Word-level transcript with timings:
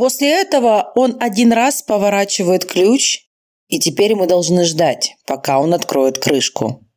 После 0.00 0.30
этого 0.30 0.92
он 0.94 1.18
один 1.20 1.52
раз 1.52 1.82
поворачивает 1.82 2.64
ключ, 2.64 3.18
и 3.68 3.78
теперь 3.78 4.14
мы 4.14 4.26
должны 4.26 4.64
ждать, 4.64 5.14
пока 5.26 5.60
он 5.60 5.74
откроет 5.74 6.18
крышку. 6.18 6.88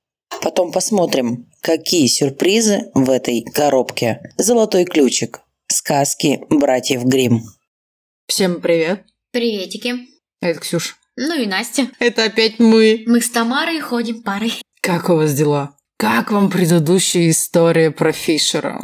Потом 0.41 0.71
посмотрим, 0.71 1.51
какие 1.59 2.07
сюрпризы 2.07 2.91
в 2.93 3.09
этой 3.09 3.43
коробке. 3.43 4.21
Золотой 4.37 4.85
ключик. 4.85 5.41
Сказки 5.67 6.45
братьев 6.49 7.03
Гримм. 7.03 7.43
Всем 8.25 8.61
привет. 8.61 9.03
Приветики. 9.31 9.95
Это 10.39 10.61
Ксюш. 10.61 10.95
Ну 11.17 11.37
и 11.37 11.45
Настя. 11.45 11.89
Это 11.99 12.23
опять 12.23 12.59
мы. 12.59 13.03
Мы 13.05 13.19
с 13.19 13.29
Тамарой 13.29 13.81
ходим 13.81 14.23
парой. 14.23 14.53
Как 14.79 15.09
у 15.09 15.15
вас 15.15 15.33
дела? 15.33 15.75
Как 15.97 16.31
вам 16.31 16.49
предыдущая 16.49 17.31
история 17.31 17.91
про 17.91 18.13
Фишера? 18.13 18.79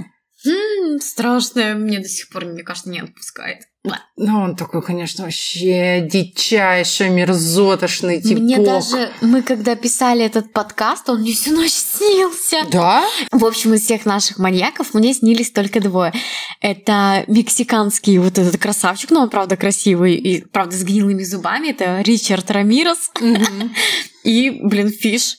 М-м, 0.45 0.99
страшная, 0.99 1.75
мне 1.75 1.99
до 1.99 2.09
сих 2.09 2.27
пор, 2.27 2.47
мне 2.47 2.63
кажется, 2.63 2.89
не 2.89 2.99
отпускает. 2.99 3.68
Ну, 4.17 4.41
он 4.41 4.55
такой, 4.55 4.81
конечно, 4.81 5.23
вообще 5.23 6.05
дичайший, 6.09 7.09
мерзотошный 7.09 8.21
типок. 8.21 8.43
Мне 8.43 8.59
даже, 8.59 9.11
мы 9.21 9.41
когда 9.41 9.75
писали 9.75 10.25
этот 10.25 10.51
подкаст, 10.51 11.09
он 11.09 11.21
мне 11.21 11.33
всю 11.33 11.55
ночь 11.55 11.71
снился. 11.73 12.65
Да? 12.71 13.03
В 13.31 13.45
общем, 13.45 13.73
из 13.73 13.83
всех 13.83 14.05
наших 14.05 14.37
маньяков 14.37 14.93
мне 14.93 15.13
снились 15.13 15.51
только 15.51 15.79
двое. 15.79 16.13
Это 16.59 17.23
мексиканский 17.27 18.17
вот 18.17 18.37
этот 18.37 18.57
красавчик, 18.57 19.11
но 19.11 19.21
он, 19.21 19.29
правда, 19.29 19.55
красивый 19.55 20.15
и, 20.15 20.41
правда, 20.41 20.75
с 20.75 20.83
гнилыми 20.83 21.23
зубами. 21.23 21.69
Это 21.69 22.01
Ричард 22.01 22.51
Рамирос. 22.51 23.11
И, 24.23 24.49
блин, 24.63 24.89
Фиш. 24.89 25.37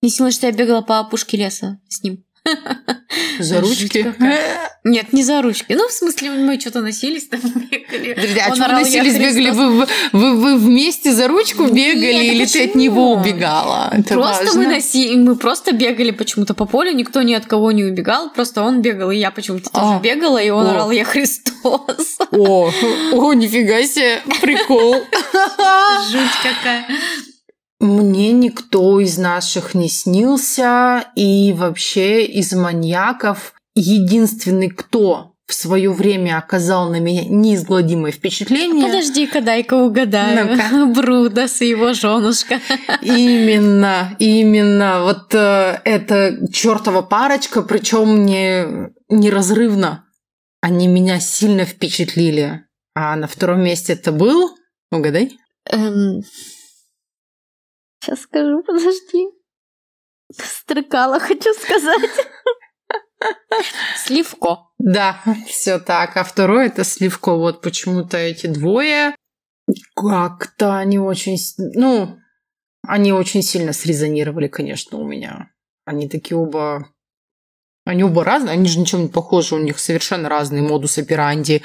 Не 0.00 0.10
снилось, 0.10 0.34
что 0.34 0.46
я 0.46 0.52
бегала 0.52 0.80
по 0.80 0.98
опушке 0.98 1.36
леса 1.36 1.78
с 1.88 2.02
ним. 2.02 2.24
За 3.38 3.60
ручки? 3.60 4.14
Нет, 4.84 5.12
не 5.12 5.22
за 5.22 5.42
ручки. 5.42 5.74
Ну, 5.74 5.88
в 5.88 5.92
смысле, 5.92 6.30
мы 6.30 6.58
что-то 6.58 6.80
носились 6.80 7.28
там, 7.28 7.40
бегали. 7.40 8.14
Подожди, 8.14 8.40
а 8.40 8.54
что 8.54 8.68
носились, 8.68 9.16
бегали? 9.16 9.50
Вы, 9.50 9.86
вы, 10.12 10.36
вы 10.36 10.56
вместе 10.56 11.12
за 11.12 11.28
ручку 11.28 11.66
бегали 11.66 12.12
Нет, 12.12 12.34
или 12.34 12.46
ты 12.46 12.64
от 12.64 12.74
него 12.74 13.12
убегала? 13.12 13.90
Это 13.92 14.14
просто 14.14 14.44
важно. 14.46 14.60
мы 14.60 14.66
носи, 14.66 15.14
мы 15.16 15.36
просто 15.36 15.72
бегали 15.72 16.10
почему-то 16.10 16.54
по 16.54 16.66
полю, 16.66 16.92
никто 16.92 17.22
ни 17.22 17.32
от 17.34 17.46
кого 17.46 17.70
не 17.70 17.84
убегал, 17.84 18.30
просто 18.30 18.62
он 18.62 18.82
бегал, 18.82 19.10
и 19.10 19.16
я 19.16 19.30
почему-то 19.30 19.70
А. 19.72 19.80
тоже 19.80 20.00
бегала, 20.02 20.42
и 20.42 20.50
он 20.50 20.66
О. 20.66 20.70
орал 20.70 20.90
«Я 20.90 21.04
Христос». 21.04 22.18
О, 22.32 22.70
о, 23.12 23.32
нифига 23.34 23.82
себе, 23.84 24.20
прикол. 24.40 24.94
Жуть 26.10 26.36
какая. 26.42 26.86
Мне 27.82 28.30
никто 28.30 29.00
из 29.00 29.18
наших 29.18 29.74
не 29.74 29.88
снился, 29.88 31.04
и 31.16 31.52
вообще 31.52 32.24
из 32.24 32.52
маньяков 32.52 33.54
единственный, 33.74 34.68
кто 34.68 35.32
в 35.48 35.52
свое 35.54 35.92
время 35.92 36.38
оказал 36.38 36.90
на 36.90 37.00
меня 37.00 37.24
неизгладимое 37.24 38.12
впечатление. 38.12 38.86
Подожди-ка, 38.86 39.40
дай-ка 39.40 39.74
угадаю. 39.74 40.48
Ну-ка. 40.48 40.86
Брудас 40.94 41.60
и 41.60 41.70
его 41.70 41.92
женушка. 41.92 42.60
Именно, 43.02 44.14
именно. 44.20 45.02
Вот 45.02 45.34
э, 45.34 45.80
эта 45.84 46.38
чертова 46.52 47.02
парочка, 47.02 47.62
причем 47.62 48.24
не 48.24 48.92
неразрывно. 49.08 50.04
Они 50.60 50.86
меня 50.86 51.18
сильно 51.18 51.64
впечатлили. 51.64 52.62
А 52.94 53.16
на 53.16 53.26
втором 53.26 53.64
месте 53.64 53.94
это 53.94 54.12
был, 54.12 54.56
угадай. 54.92 55.36
Эм, 55.68 56.22
Сейчас 58.02 58.22
скажу, 58.22 58.62
подожди. 58.64 59.28
Стрыкала, 60.32 61.20
хочу 61.20 61.54
сказать. 61.54 62.10
Сливко. 63.96 64.70
Да, 64.78 65.22
все 65.46 65.78
так. 65.78 66.16
А 66.16 66.24
второй 66.24 66.66
это 66.66 66.82
Сливко. 66.82 67.36
Вот 67.36 67.62
почему-то 67.62 68.16
эти 68.16 68.48
двое 68.48 69.14
как-то 69.94 70.76
они 70.76 70.98
очень... 70.98 71.38
Ну, 71.74 72.18
они 72.84 73.12
очень 73.12 73.42
сильно 73.42 73.72
срезонировали, 73.72 74.48
конечно, 74.48 74.98
у 74.98 75.06
меня. 75.06 75.50
Они 75.84 76.08
такие 76.08 76.36
оба... 76.36 76.88
Они 77.84 78.02
оба 78.02 78.24
разные, 78.24 78.52
они 78.52 78.68
же 78.68 78.80
ничем 78.80 79.02
не 79.02 79.08
похожи, 79.08 79.54
у 79.54 79.58
них 79.58 79.78
совершенно 79.78 80.28
разные 80.28 80.62
модус 80.62 80.98
операнди. 80.98 81.62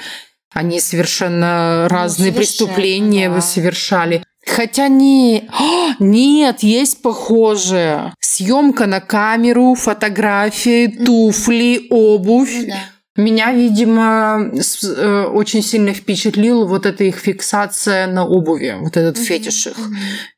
Они 0.52 0.80
совершенно 0.80 1.88
разные 1.88 2.30
Ну, 2.30 2.36
совершенно, 2.36 2.68
преступления 2.68 3.28
да. 3.28 3.40
совершали. 3.40 4.24
Хотя 4.48 4.88
не... 4.88 5.48
О, 5.52 5.94
нет, 5.98 6.60
есть 6.60 7.02
похожее. 7.02 8.14
Съемка 8.20 8.86
на 8.86 9.00
камеру, 9.00 9.74
фотографии, 9.74 10.86
туфли, 10.86 11.86
обувь. 11.90 12.66
Да. 12.66 12.76
Меня, 13.16 13.52
видимо, 13.52 14.52
э, 14.54 15.24
очень 15.24 15.62
сильно 15.62 15.92
впечатлила 15.92 16.64
вот 16.64 16.86
эта 16.86 17.02
их 17.02 17.16
фиксация 17.16 18.06
на 18.06 18.24
обуви, 18.24 18.76
вот 18.78 18.96
этот 18.96 19.18
фетиш 19.18 19.66
их. 19.66 19.76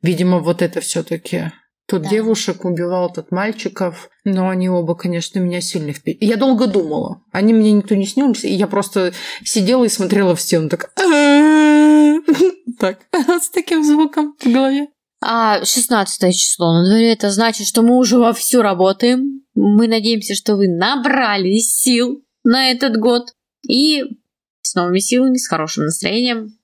Видимо, 0.00 0.38
вот 0.38 0.62
это 0.62 0.80
все-таки. 0.80 1.52
Тот 1.86 2.02
Да. 2.02 2.08
девушек 2.08 2.64
убивал, 2.64 3.12
тот 3.12 3.32
мальчиков. 3.32 4.08
Но 4.24 4.48
они 4.48 4.68
оба, 4.70 4.94
конечно, 4.94 5.40
меня 5.40 5.60
сильно 5.60 5.92
впечатлили. 5.92 6.30
Я 6.30 6.36
долго 6.36 6.68
думала. 6.68 7.20
Они 7.32 7.52
мне 7.52 7.72
никто 7.72 7.96
не 7.96 8.06
снились. 8.06 8.44
И 8.44 8.54
я 8.54 8.66
просто 8.66 9.12
сидела 9.44 9.84
и 9.84 9.88
смотрела 9.88 10.36
в 10.36 10.40
стену. 10.40 10.68
Так... 10.68 10.90
Так, 12.80 13.06
с 13.42 13.50
таким 13.50 13.84
звуком 13.84 14.34
в 14.40 14.50
голове. 14.50 14.88
А 15.22 15.64
16 15.64 16.34
число 16.34 16.72
на 16.72 16.88
дворе, 16.88 17.12
это 17.12 17.30
значит, 17.30 17.66
что 17.66 17.82
мы 17.82 17.98
уже 17.98 18.18
вовсю 18.18 18.62
работаем. 18.62 19.42
Мы 19.54 19.86
надеемся, 19.86 20.34
что 20.34 20.56
вы 20.56 20.66
набрали 20.68 21.58
сил 21.58 22.24
на 22.42 22.70
этот 22.70 22.96
год 22.96 23.34
и 23.68 24.02
с 24.62 24.74
новыми 24.74 24.98
силами, 24.98 25.36
с 25.36 25.46
хорошим 25.46 25.84
настроением 25.84 26.58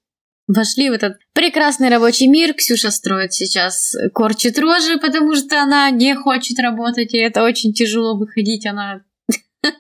вошли 0.49 0.91
в 0.91 0.93
этот 0.93 1.19
прекрасный 1.35 1.89
рабочий 1.89 2.29
мир. 2.29 2.55
Ксюша 2.55 2.91
строит 2.91 3.33
сейчас, 3.33 3.95
корчит 4.15 4.59
рожи, 4.59 4.99
потому 4.99 5.35
что 5.35 5.61
она 5.63 5.91
не 5.91 6.15
хочет 6.15 6.59
работать, 6.59 7.15
и 7.15 7.19
это 7.19 7.43
очень 7.43 7.73
тяжело 7.73 8.17
выходить. 8.17 8.67
Она... 8.67 9.03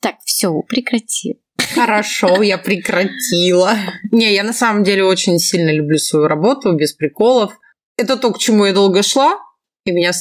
Так, 0.00 0.16
все, 0.24 0.62
прекрати. 0.62 1.40
Хорошо, 1.74 2.42
я 2.42 2.58
прекратила. 2.58 3.74
Не, 4.10 4.32
я 4.34 4.42
на 4.42 4.52
самом 4.52 4.84
деле 4.84 5.04
очень 5.04 5.38
сильно 5.38 5.72
люблю 5.72 5.98
свою 5.98 6.26
работу, 6.26 6.72
без 6.74 6.92
приколов. 6.92 7.58
Это 7.96 8.16
то, 8.16 8.32
к 8.32 8.38
чему 8.38 8.66
я 8.66 8.72
долго 8.72 9.02
шла, 9.02 9.38
и 9.84 9.92
меня, 9.92 10.12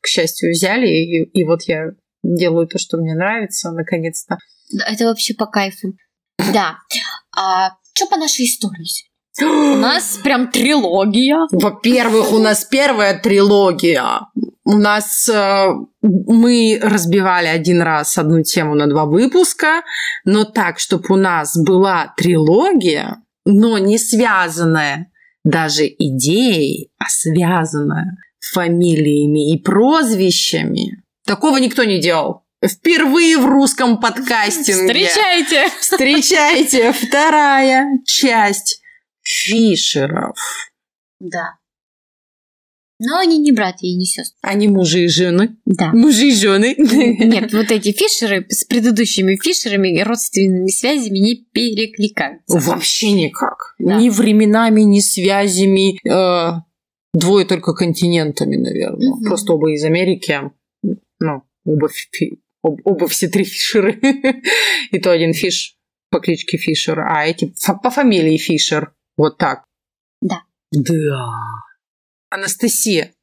к 0.00 0.06
счастью, 0.06 0.50
взяли, 0.50 0.88
и, 0.88 1.24
и 1.24 1.44
вот 1.44 1.62
я 1.62 1.92
делаю 2.22 2.66
то, 2.66 2.78
что 2.78 2.96
мне 2.98 3.14
нравится, 3.14 3.70
наконец-то. 3.70 4.38
Это 4.86 5.06
вообще 5.06 5.34
по 5.34 5.46
кайфу. 5.46 5.94
Да. 6.52 6.78
А 7.36 7.70
что 7.94 8.06
по 8.06 8.16
нашей 8.16 8.46
истории? 8.46 9.09
У 9.38 9.76
нас 9.76 10.18
прям 10.22 10.50
трилогия. 10.50 11.46
Во-первых, 11.52 12.32
у 12.32 12.38
нас 12.38 12.64
первая 12.64 13.18
трилогия. 13.18 14.26
У 14.64 14.76
нас 14.76 15.28
э, 15.28 15.68
мы 16.02 16.78
разбивали 16.82 17.46
один 17.46 17.82
раз 17.82 18.18
одну 18.18 18.42
тему 18.42 18.74
на 18.74 18.88
два 18.88 19.04
выпуска, 19.04 19.82
но 20.24 20.44
так, 20.44 20.78
чтобы 20.78 21.06
у 21.10 21.16
нас 21.16 21.56
была 21.56 22.12
трилогия, 22.16 23.22
но 23.44 23.78
не 23.78 23.98
связанная 23.98 25.10
даже 25.44 25.86
идеей, 25.86 26.90
а 26.98 27.04
связанная 27.08 28.18
фамилиями 28.52 29.52
и 29.52 29.58
прозвищами. 29.58 31.02
Такого 31.24 31.56
никто 31.58 31.84
не 31.84 32.00
делал. 32.00 32.42
Впервые 32.64 33.38
в 33.38 33.46
русском 33.46 33.98
подкастинге. 33.98 35.08
Встречайте! 35.08 35.70
Встречайте, 35.80 36.92
вторая 36.92 37.86
часть 38.04 38.80
Фишеров. 39.22 40.36
Да. 41.20 41.56
Но 43.02 43.18
они 43.18 43.38
не 43.38 43.52
братья 43.52 43.86
и 43.86 43.94
не 43.94 44.04
сестры. 44.04 44.36
Они 44.42 44.68
мужи 44.68 45.04
и 45.04 45.08
жены. 45.08 45.56
Да. 45.64 45.90
Мужи 45.92 46.28
и 46.28 46.34
жены. 46.34 46.74
Нет, 46.76 47.50
вот 47.54 47.70
эти 47.70 47.92
фишеры 47.92 48.44
с 48.50 48.64
предыдущими 48.64 49.38
фишерами 49.42 49.98
и 49.98 50.02
родственными 50.02 50.68
связями 50.68 51.18
не 51.18 51.36
перекликаются. 51.36 52.58
Вообще 52.58 53.12
никак. 53.12 53.74
Да. 53.78 53.98
Ни 53.98 54.10
временами, 54.10 54.82
ни 54.82 55.00
связями. 55.00 55.98
э, 56.06 56.60
двое 57.14 57.46
только 57.46 57.72
континентами, 57.72 58.56
наверное. 58.56 59.08
Мгм. 59.08 59.24
Просто 59.24 59.54
оба 59.54 59.72
из 59.72 59.82
Америки. 59.84 60.38
Ну, 60.82 61.42
оба, 61.64 61.88
об- 62.62 62.80
оба 62.84 63.08
все 63.08 63.28
три 63.28 63.44
фишеры. 63.44 63.98
И 64.90 64.98
то 64.98 65.10
один 65.10 65.32
фиш 65.32 65.76
по 66.10 66.20
кличке 66.20 66.58
Фишер, 66.58 67.00
а 67.00 67.24
эти 67.24 67.54
по 67.82 67.90
фамилии 67.90 68.36
Фишер. 68.36 68.92
Вот 69.20 69.36
так. 69.36 69.64
Да. 70.22 70.44
Да. 70.72 71.28
Анастасия, 72.30 73.14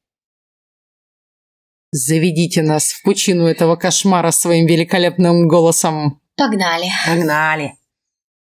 заведите 1.91 2.61
нас 2.61 2.91
в 2.91 3.01
пучину 3.01 3.47
этого 3.47 3.77
кошмара 3.77 4.29
своим 4.29 4.67
великолепным 4.67 5.47
голосом. 5.47 6.21
Погнали. 6.35 6.85
Погнали. 7.03 7.79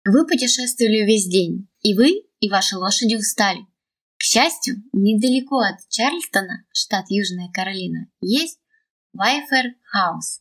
Вы 0.04 0.26
путешествовали 0.26 1.06
весь 1.06 1.28
день, 1.28 1.68
и 1.82 1.94
вы, 1.94 2.24
и 2.40 2.50
ваши 2.50 2.76
лошади 2.76 3.14
устали. 3.14 3.60
К 4.18 4.24
счастью, 4.24 4.82
недалеко 4.92 5.58
от 5.60 5.76
Чарльстона, 5.88 6.64
штат 6.72 7.04
Южная 7.08 7.52
Каролина, 7.52 8.08
есть 8.20 8.58
Вайфер 9.12 9.76
Хаус. 9.84 10.40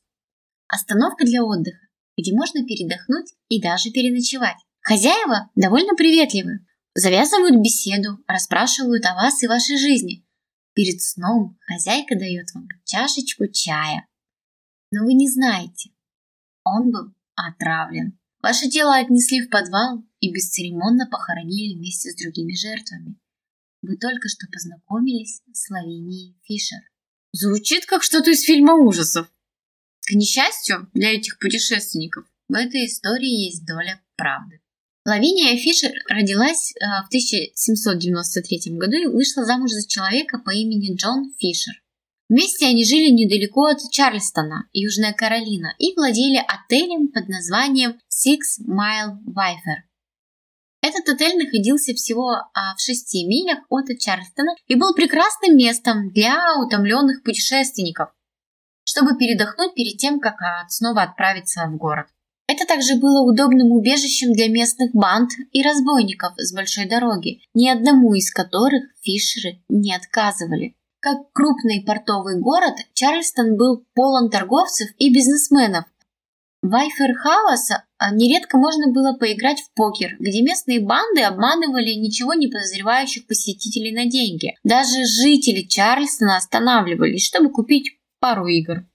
Остановка 0.68 1.26
для 1.26 1.44
отдыха, 1.44 1.86
где 2.18 2.34
можно 2.34 2.66
передохнуть 2.66 3.36
и 3.50 3.62
даже 3.62 3.92
переночевать. 3.92 4.58
Хозяева 4.82 5.52
довольно 5.54 5.94
приветливы, 5.96 6.66
завязывают 6.96 7.62
беседу, 7.62 8.20
расспрашивают 8.28 9.06
о 9.06 9.16
вас 9.16 9.42
и 9.44 9.48
вашей 9.48 9.78
жизни. 9.78 10.26
Перед 10.74 11.02
сном 11.02 11.58
хозяйка 11.62 12.18
дает 12.18 12.54
вам 12.54 12.68
чашечку 12.86 13.48
чая. 13.48 14.08
Но 14.92 15.04
вы 15.04 15.14
не 15.14 15.30
знаете, 15.30 15.92
он 16.64 16.92
был 16.92 17.14
отравлен. 17.36 18.18
Ваше 18.42 18.70
тело 18.70 18.98
отнесли 18.98 19.42
в 19.42 19.50
подвал 19.50 20.04
и 20.20 20.32
бесцеремонно 20.32 21.08
похоронили 21.10 21.76
вместе 21.76 22.12
с 22.12 22.22
другими 22.22 22.56
жертвами. 22.56 23.18
Вы 23.82 23.98
только 23.98 24.28
что 24.30 24.48
познакомились 24.52 25.42
с 25.54 25.70
Лавинией 25.70 26.38
Фишер. 26.44 26.80
Звучит 27.34 27.86
как 27.86 28.04
что-то 28.04 28.32
из 28.32 28.44
фильма 28.44 28.76
ужасов. 28.76 29.32
К 30.06 30.12
несчастью 30.12 30.90
для 30.94 31.14
этих 31.14 31.40
путешественников, 31.40 32.26
в 32.50 32.54
этой 32.54 32.86
истории 32.86 33.46
есть 33.46 33.66
доля 33.66 34.02
правды. 34.16 34.63
Лавиния 35.06 35.58
Фишер 35.58 35.92
родилась 36.08 36.72
э, 36.72 36.86
в 37.04 37.08
1793 37.08 38.78
году 38.78 38.96
и 38.96 39.08
вышла 39.08 39.44
замуж 39.44 39.72
за 39.72 39.86
человека 39.86 40.40
по 40.40 40.52
имени 40.52 40.96
Джон 40.96 41.34
Фишер. 41.38 41.74
Вместе 42.30 42.68
они 42.68 42.86
жили 42.86 43.10
недалеко 43.10 43.66
от 43.66 43.80
Чарльстона, 43.92 44.70
Южная 44.72 45.12
Каролина, 45.12 45.76
и 45.78 45.94
владели 45.94 46.38
отелем 46.38 47.12
под 47.12 47.28
названием 47.28 48.00
Six 48.10 48.64
Mile 48.66 49.18
Viper. 49.28 49.84
Этот 50.82 51.10
отель 51.10 51.38
находился 51.38 51.94
всего 51.94 52.30
а, 52.32 52.76
в 52.76 52.82
шести 52.82 53.26
милях 53.26 53.60
от 53.70 53.86
Чарльстона 54.00 54.56
и 54.68 54.76
был 54.76 54.94
прекрасным 54.94 55.58
местом 55.58 56.12
для 56.12 56.40
утомленных 56.66 57.24
путешественников, 57.24 58.10
чтобы 58.86 59.18
передохнуть 59.18 59.76
перед 59.76 59.98
тем, 59.98 60.22
как 60.22 60.42
а, 60.42 60.68
снова 60.70 61.04
отправиться 61.04 61.66
в 61.68 61.76
город. 61.76 62.08
Это 62.48 62.66
также 62.66 62.96
было 62.96 63.22
удобным 63.22 63.72
убежищем 63.72 64.34
для 64.34 64.50
местных 64.50 64.92
банд 64.94 65.32
и 65.54 65.64
разбойников 65.64 66.34
с 66.38 66.54
большой 66.54 66.86
дороги, 66.86 67.40
ни 67.54 67.70
одному 67.70 68.14
из 68.14 68.32
которых 68.32 68.84
фишеры 69.02 69.64
не 69.70 69.96
отказывали. 69.96 70.76
Как 71.00 71.32
крупный 71.34 71.84
портовый 71.86 72.40
город, 72.40 72.76
Чарльстон 72.94 73.58
был 73.58 73.86
полон 73.94 74.30
торговцев 74.30 74.90
и 74.98 75.14
бизнесменов. 75.14 75.86
В 76.62 76.70
Вайферхаус 76.70 77.72
нередко 78.14 78.58
можно 78.58 78.92
было 78.94 79.14
поиграть 79.18 79.60
в 79.60 79.74
покер, 79.74 80.16
где 80.20 80.42
местные 80.42 80.80
банды 80.80 81.22
обманывали 81.24 81.92
ничего 81.94 82.34
не 82.34 82.48
подозревающих 82.48 83.28
посетителей 83.28 83.94
на 83.94 84.06
деньги. 84.06 84.56
Даже 84.64 85.04
жители 85.06 85.68
Чарльстона 85.68 86.38
останавливались, 86.38 87.26
чтобы 87.26 87.52
купить 87.52 88.00
пару 88.22 88.48
игр. 88.48 88.86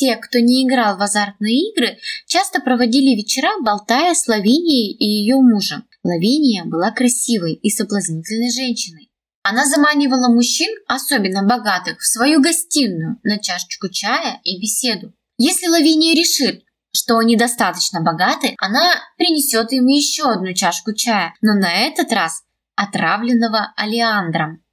Те, 0.00 0.16
кто 0.16 0.38
не 0.38 0.66
играл 0.66 0.96
в 0.96 1.02
азартные 1.02 1.72
игры, 1.72 1.98
часто 2.26 2.62
проводили 2.62 3.14
вечера, 3.14 3.50
болтая 3.60 4.14
с 4.14 4.26
Лавинией 4.28 4.96
и 4.96 5.04
ее 5.04 5.36
мужем. 5.36 5.84
Лавиния 6.02 6.64
была 6.64 6.90
красивой 6.90 7.52
и 7.52 7.68
соблазнительной 7.68 8.50
женщиной. 8.50 9.10
Она 9.42 9.66
заманивала 9.66 10.32
мужчин, 10.32 10.74
особенно 10.88 11.42
богатых, 11.42 11.98
в 11.98 12.06
свою 12.06 12.40
гостиную 12.40 13.18
на 13.24 13.40
чашечку 13.40 13.90
чая 13.90 14.40
и 14.42 14.58
беседу. 14.58 15.12
Если 15.36 15.68
Лавиния 15.68 16.14
решит, 16.14 16.64
что 16.96 17.18
они 17.18 17.36
достаточно 17.36 18.00
богаты, 18.00 18.54
она 18.56 18.94
принесет 19.18 19.70
им 19.72 19.86
еще 19.86 20.30
одну 20.30 20.54
чашку 20.54 20.94
чая, 20.94 21.34
но 21.42 21.52
на 21.52 21.70
этот 21.70 22.10
раз 22.10 22.42
отравленного 22.74 23.74
алиандром. 23.76 24.64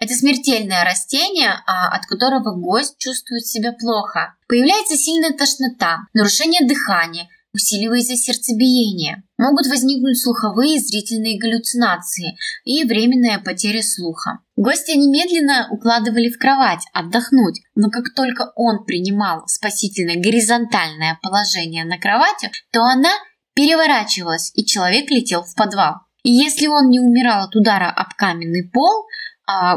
Это 0.00 0.14
смертельное 0.14 0.84
растение, 0.84 1.50
а, 1.66 1.88
от 1.88 2.06
которого 2.06 2.54
гость 2.54 2.98
чувствует 2.98 3.46
себя 3.46 3.72
плохо. 3.72 4.34
Появляется 4.46 4.96
сильная 4.96 5.32
тошнота, 5.32 6.06
нарушение 6.14 6.66
дыхания, 6.66 7.28
усиливается 7.52 8.14
сердцебиение. 8.14 9.24
Могут 9.38 9.66
возникнуть 9.66 10.22
слуховые 10.22 10.76
и 10.76 10.78
зрительные 10.78 11.38
галлюцинации 11.38 12.36
и 12.64 12.84
временная 12.84 13.40
потеря 13.40 13.82
слуха. 13.82 14.38
Гостя 14.56 14.96
немедленно 14.96 15.66
укладывали 15.70 16.28
в 16.28 16.38
кровать 16.38 16.84
отдохнуть, 16.92 17.60
но 17.74 17.90
как 17.90 18.14
только 18.14 18.52
он 18.54 18.84
принимал 18.84 19.46
спасительное 19.48 20.16
горизонтальное 20.16 21.18
положение 21.22 21.84
на 21.84 21.98
кровати, 21.98 22.52
то 22.70 22.82
она 22.82 23.10
переворачивалась, 23.54 24.52
и 24.54 24.64
человек 24.64 25.10
летел 25.10 25.42
в 25.42 25.54
подвал. 25.56 25.96
И 26.22 26.30
если 26.30 26.66
он 26.66 26.90
не 26.90 27.00
умирал 27.00 27.44
от 27.46 27.56
удара 27.56 27.90
об 27.90 28.14
каменный 28.14 28.68
пол, 28.68 29.06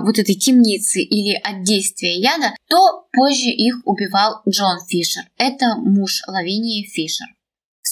вот 0.04 0.20
этой 0.20 0.36
темницы 0.36 1.02
или 1.02 1.34
от 1.34 1.64
действия 1.64 2.20
яда, 2.20 2.54
то 2.68 3.08
позже 3.12 3.50
их 3.50 3.76
убивал 3.86 4.42
Джон 4.48 4.80
Фишер. 4.88 5.24
Это 5.38 5.76
муж 5.78 6.22
Лавинии 6.28 6.86
Фишер. 6.86 7.28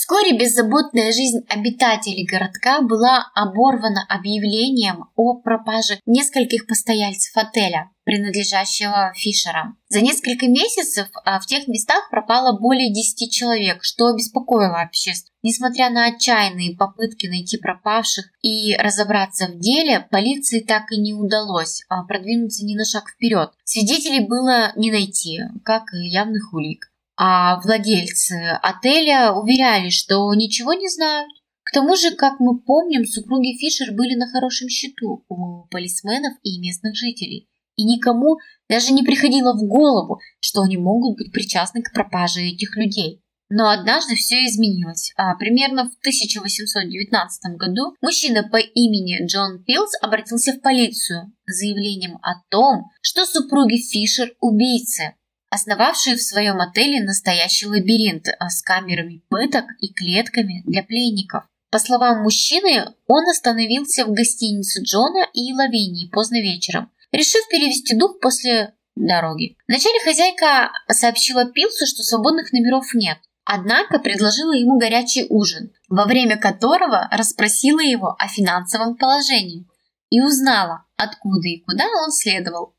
Вскоре 0.09 0.35
беззаботная 0.35 1.11
жизнь 1.11 1.45
обитателей 1.49 2.25
городка 2.25 2.81
была 2.81 3.29
оборвана 3.35 4.03
объявлением 4.09 5.05
о 5.15 5.35
пропаже 5.35 5.99
нескольких 6.07 6.65
постояльцев 6.65 7.37
отеля, 7.37 7.91
принадлежащего 8.05 9.13
Фишерам. 9.15 9.77
За 9.87 10.01
несколько 10.01 10.47
месяцев 10.47 11.09
а, 11.23 11.39
в 11.39 11.45
тех 11.45 11.67
местах 11.67 12.09
пропало 12.09 12.57
более 12.59 12.91
10 12.91 13.31
человек, 13.31 13.83
что 13.83 14.07
обеспокоило 14.07 14.83
общество. 14.83 15.29
Несмотря 15.43 15.91
на 15.91 16.07
отчаянные 16.07 16.75
попытки 16.75 17.27
найти 17.27 17.59
пропавших 17.59 18.31
и 18.41 18.75
разобраться 18.77 19.45
в 19.45 19.59
деле, 19.59 20.07
полиции 20.09 20.61
так 20.61 20.91
и 20.91 20.99
не 20.99 21.13
удалось 21.13 21.83
а, 21.87 22.03
продвинуться 22.05 22.65
ни 22.65 22.73
на 22.73 22.83
шаг 22.83 23.11
вперед. 23.11 23.51
Свидетелей 23.63 24.25
было 24.25 24.71
не 24.75 24.89
найти, 24.89 25.41
как 25.63 25.93
и 25.93 26.07
явных 26.07 26.51
улик 26.51 26.89
а 27.21 27.59
владельцы 27.59 28.57
отеля 28.61 29.33
уверяли, 29.33 29.89
что 29.89 30.33
ничего 30.33 30.71
не 30.71 30.87
знают. 30.87 31.29
К 31.63 31.71
тому 31.73 31.97
же, 31.97 32.11
как 32.11 32.39
мы 32.39 32.61
помним, 32.61 33.05
супруги 33.05 33.57
Фишер 33.57 33.93
были 33.93 34.15
на 34.15 34.27
хорошем 34.29 34.69
счету 34.69 35.25
у 35.27 35.67
полисменов 35.69 36.33
и 36.43 36.59
местных 36.61 36.95
жителей, 36.95 37.49
и 37.75 37.83
никому 37.83 38.37
даже 38.69 38.93
не 38.93 39.03
приходило 39.03 39.51
в 39.51 39.67
голову, 39.67 40.21
что 40.39 40.61
они 40.61 40.77
могут 40.77 41.17
быть 41.17 41.33
причастны 41.33 41.81
к 41.81 41.91
пропаже 41.91 42.39
этих 42.39 42.77
людей. 42.77 43.21
Но 43.49 43.69
однажды 43.69 44.15
все 44.15 44.45
изменилось. 44.45 45.11
А 45.17 45.35
примерно 45.35 45.89
в 45.89 45.97
1819 45.99 47.57
году 47.57 47.95
мужчина 48.01 48.47
по 48.47 48.57
имени 48.57 49.25
Джон 49.25 49.63
Пилс 49.65 49.91
обратился 50.01 50.53
в 50.53 50.61
полицию 50.61 51.33
с 51.45 51.57
заявлением 51.57 52.17
о 52.21 52.35
том, 52.49 52.85
что 53.01 53.25
супруги 53.25 53.75
Фишер– 53.75 54.35
убийцы 54.39 55.15
основавшие 55.49 56.15
в 56.15 56.21
своем 56.21 56.59
отеле 56.59 57.03
настоящий 57.03 57.67
лабиринт 57.67 58.27
а, 58.27 58.49
с 58.49 58.61
камерами 58.61 59.23
пыток 59.29 59.65
и 59.79 59.91
клетками 59.91 60.63
для 60.65 60.83
пленников. 60.83 61.43
По 61.71 61.79
словам 61.79 62.23
мужчины, 62.23 62.85
он 63.07 63.29
остановился 63.29 64.05
в 64.05 64.11
гостинице 64.11 64.81
Джона 64.83 65.27
и 65.33 65.53
Лавинии 65.53 66.09
поздно 66.09 66.41
вечером, 66.41 66.91
решив 67.11 67.47
перевести 67.49 67.95
дух 67.95 68.19
после 68.19 68.73
дороги. 68.95 69.55
Вначале 69.67 69.99
хозяйка 70.03 70.71
сообщила 70.89 71.45
Пилсу, 71.45 71.85
что 71.85 72.03
свободных 72.03 72.51
номеров 72.51 72.93
нет, 72.93 73.19
однако 73.45 73.99
предложила 73.99 74.53
ему 74.53 74.79
горячий 74.79 75.25
ужин, 75.29 75.71
во 75.89 76.05
время 76.05 76.37
которого 76.37 77.07
расспросила 77.11 77.79
его 77.79 78.15
о 78.17 78.27
финансовом 78.27 78.95
положении 78.97 79.67
и 80.09 80.21
узнала, 80.21 80.85
откуда 80.97 81.47
и 81.47 81.61
куда 81.61 81.85
он 81.85 82.11
следовал. 82.11 82.75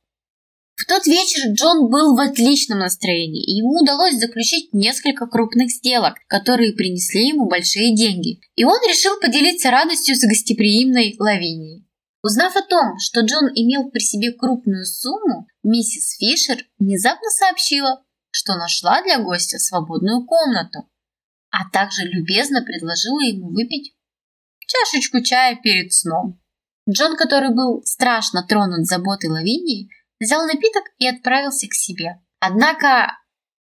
Тот 0.90 1.06
вечер 1.06 1.52
Джон 1.52 1.88
был 1.88 2.16
в 2.16 2.20
отличном 2.20 2.80
настроении, 2.80 3.44
и 3.44 3.58
ему 3.58 3.80
удалось 3.80 4.18
заключить 4.18 4.74
несколько 4.74 5.28
крупных 5.28 5.70
сделок, 5.70 6.16
которые 6.26 6.72
принесли 6.72 7.28
ему 7.28 7.46
большие 7.48 7.94
деньги. 7.94 8.40
И 8.56 8.64
он 8.64 8.74
решил 8.88 9.20
поделиться 9.20 9.70
радостью 9.70 10.16
с 10.16 10.26
гостеприимной 10.26 11.14
Лавинией. 11.20 11.86
Узнав 12.24 12.56
о 12.56 12.62
том, 12.62 12.98
что 12.98 13.20
Джон 13.20 13.52
имел 13.54 13.88
при 13.90 14.00
себе 14.00 14.32
крупную 14.32 14.84
сумму, 14.84 15.46
миссис 15.62 16.16
Фишер 16.18 16.66
внезапно 16.80 17.30
сообщила, 17.38 18.02
что 18.32 18.56
нашла 18.56 19.00
для 19.04 19.20
гостя 19.20 19.60
свободную 19.60 20.26
комнату, 20.26 20.88
а 21.52 21.70
также 21.72 22.02
любезно 22.02 22.62
предложила 22.64 23.20
ему 23.20 23.50
выпить 23.50 23.94
чашечку 24.66 25.22
чая 25.22 25.54
перед 25.54 25.92
сном. 25.92 26.40
Джон, 26.90 27.16
который 27.16 27.54
был 27.54 27.80
страшно 27.84 28.42
тронут 28.42 28.86
заботой 28.86 29.30
Лавинии, 29.30 29.88
взял 30.20 30.46
напиток 30.46 30.84
и 30.98 31.06
отправился 31.06 31.66
к 31.66 31.74
себе. 31.74 32.20
Однако 32.38 33.18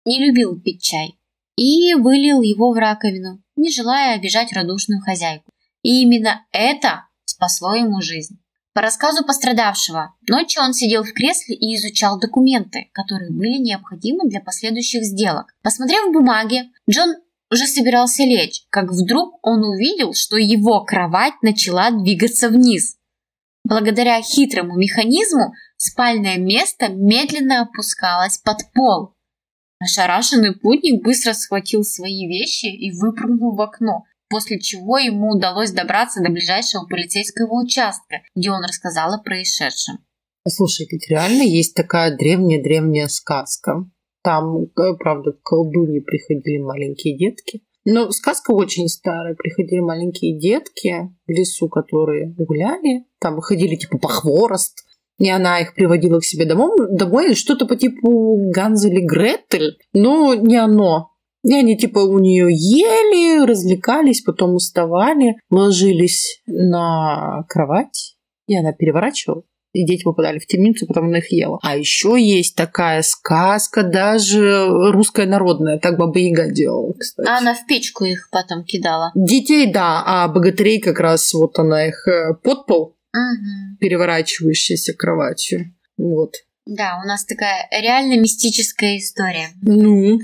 не 0.05 0.19
любил 0.19 0.59
пить 0.59 0.83
чай 0.83 1.17
и 1.55 1.93
вылил 1.95 2.41
его 2.41 2.71
в 2.71 2.77
раковину, 2.77 3.41
не 3.55 3.71
желая 3.71 4.15
обижать 4.15 4.53
радушную 4.53 5.01
хозяйку. 5.01 5.51
И 5.81 6.01
именно 6.01 6.45
это 6.51 7.07
спасло 7.25 7.75
ему 7.75 8.01
жизнь. 8.01 8.39
По 8.73 8.81
рассказу 8.81 9.23
пострадавшего, 9.23 10.15
ночью 10.27 10.63
он 10.63 10.73
сидел 10.73 11.03
в 11.03 11.13
кресле 11.13 11.55
и 11.55 11.75
изучал 11.75 12.19
документы, 12.19 12.89
которые 12.91 13.31
были 13.31 13.61
необходимы 13.61 14.27
для 14.27 14.41
последующих 14.41 15.03
сделок. 15.03 15.53
Посмотрев 15.61 16.11
бумаги, 16.11 16.71
Джон 16.89 17.15
уже 17.51 17.67
собирался 17.67 18.23
лечь, 18.23 18.65
как 18.71 18.91
вдруг 18.91 19.37
он 19.45 19.63
увидел, 19.63 20.15
что 20.15 20.37
его 20.37 20.83
кровать 20.83 21.35
начала 21.43 21.91
двигаться 21.91 22.49
вниз. 22.49 22.95
Благодаря 23.63 24.21
хитрому 24.21 24.77
механизму 24.77 25.53
спальное 25.77 26.37
место 26.37 26.89
медленно 26.89 27.61
опускалось 27.61 28.37
под 28.37 28.57
пол. 28.73 29.15
Ошарашенный 29.79 30.55
путник 30.55 31.03
быстро 31.03 31.33
схватил 31.33 31.83
свои 31.83 32.27
вещи 32.27 32.65
и 32.65 32.91
выпрыгнул 32.91 33.55
в 33.55 33.61
окно, 33.61 34.03
после 34.29 34.59
чего 34.59 34.97
ему 34.97 35.31
удалось 35.31 35.71
добраться 35.71 36.21
до 36.21 36.29
ближайшего 36.29 36.85
полицейского 36.85 37.61
участка, 37.61 38.21
где 38.35 38.51
он 38.51 38.63
рассказал 38.63 39.13
о 39.13 39.21
происшедшем. 39.21 39.99
Слушай, 40.47 40.87
ведь 40.91 41.09
реально 41.09 41.43
есть 41.43 41.73
такая 41.73 42.15
древняя-древняя 42.17 43.07
сказка. 43.07 43.89
Там, 44.23 44.63
э, 44.63 44.67
правда, 44.99 45.31
к 45.31 45.41
колдуне 45.41 46.01
приходили 46.01 46.57
маленькие 46.57 47.17
детки. 47.17 47.61
Но 47.85 48.11
сказка 48.11 48.51
очень 48.51 48.87
старая. 48.87 49.35
Приходили 49.35 49.81
маленькие 49.81 50.39
детки 50.39 51.13
в 51.27 51.31
лесу, 51.31 51.67
которые 51.67 52.33
гуляли. 52.33 53.05
Там 53.23 53.35
выходили 53.35 53.75
типа 53.77 53.97
по 53.97 54.09
хворост. 54.09 54.83
И 55.17 55.29
она 55.29 55.61
их 55.61 55.75
приводила 55.75 56.19
к 56.19 56.25
себе 56.25 56.45
домой, 56.45 56.71
домой 56.91 57.35
что-то 57.35 57.65
по 57.65 57.77
типу 57.77 58.51
Ганзель 58.53 58.99
и 58.99 59.05
Гретель. 59.05 59.77
Но 59.93 60.35
не 60.35 60.57
оно. 60.57 61.11
И 61.43 61.53
они 61.53 61.77
типа 61.77 61.99
у 61.99 62.19
нее 62.19 62.47
ели, 62.49 63.45
развлекались, 63.45 64.21
потом 64.21 64.55
уставали, 64.55 65.35
ложились 65.49 66.41
на 66.47 67.45
кровать, 67.47 68.17
и 68.47 68.57
она 68.57 68.73
переворачивала. 68.73 69.43
И 69.71 69.85
дети 69.85 70.03
попадали 70.03 70.39
в 70.39 70.45
темницу, 70.45 70.85
потом 70.85 71.05
она 71.05 71.19
их 71.19 71.31
ела. 71.31 71.59
А 71.63 71.77
еще 71.77 72.15
есть 72.19 72.55
такая 72.55 73.01
сказка, 73.03 73.83
даже 73.83 74.67
русская 74.91 75.25
народная. 75.25 75.79
Так 75.79 75.97
Баба 75.97 76.19
Яга 76.19 76.51
делала, 76.51 76.93
кстати. 76.93 77.27
А 77.27 77.39
она 77.39 77.55
в 77.55 77.65
печку 77.65 78.03
их 78.03 78.29
потом 78.31 78.65
кидала. 78.65 79.11
Детей, 79.15 79.71
да, 79.71 80.03
а 80.05 80.27
богатырей 80.27 80.79
как 80.79 80.99
раз 80.99 81.33
вот 81.33 81.57
она 81.57 81.87
их 81.87 82.07
э, 82.07 82.35
под 82.43 82.67
пол, 82.67 82.95
Угу. 83.13 83.77
переворачивающейся 83.79 84.93
кроватью. 84.93 85.75
Вот. 85.97 86.33
Да, 86.65 86.99
у 87.03 87.07
нас 87.07 87.25
такая 87.25 87.67
реально 87.71 88.19
мистическая 88.19 88.97
история. 88.97 89.49
Ну, 89.61 90.19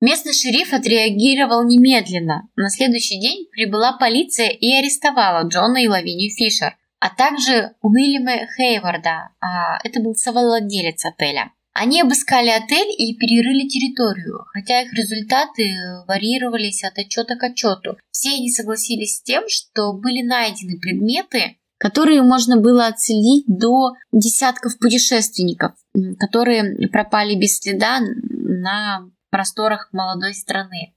Местный 0.00 0.32
шериф 0.32 0.72
отреагировал 0.72 1.66
немедленно. 1.66 2.48
На 2.56 2.70
следующий 2.70 3.20
день 3.20 3.46
прибыла 3.52 3.98
полиция 3.98 4.48
и 4.48 4.72
арестовала 4.72 5.46
Джона 5.46 5.84
и 5.84 5.88
Лавинию 5.88 6.30
Фишер, 6.34 6.74
а 7.00 7.10
также 7.10 7.72
Уильяма 7.82 8.46
Хейварда, 8.56 9.28
а 9.40 9.78
это 9.84 10.00
был 10.00 10.14
совладелец 10.14 11.04
отеля. 11.04 11.52
Они 11.72 12.00
обыскали 12.00 12.48
отель 12.48 12.90
и 12.96 13.14
перерыли 13.14 13.68
территорию, 13.68 14.44
хотя 14.52 14.82
их 14.82 14.92
результаты 14.94 15.70
варьировались 16.08 16.82
от 16.82 16.98
отчета 16.98 17.36
к 17.36 17.44
отчету. 17.44 17.96
Все 18.10 18.30
они 18.30 18.50
согласились 18.50 19.16
с 19.16 19.22
тем, 19.22 19.44
что 19.48 19.92
были 19.92 20.22
найдены 20.22 20.78
предметы, 20.80 21.56
которые 21.80 22.20
можно 22.22 22.58
было 22.58 22.88
отследить 22.88 23.46
до 23.48 23.94
десятков 24.12 24.78
путешественников, 24.78 25.72
которые 26.18 26.88
пропали 26.88 27.34
без 27.34 27.58
следа 27.58 28.00
на 28.00 29.08
просторах 29.30 29.88
молодой 29.90 30.34
страны. 30.34 30.94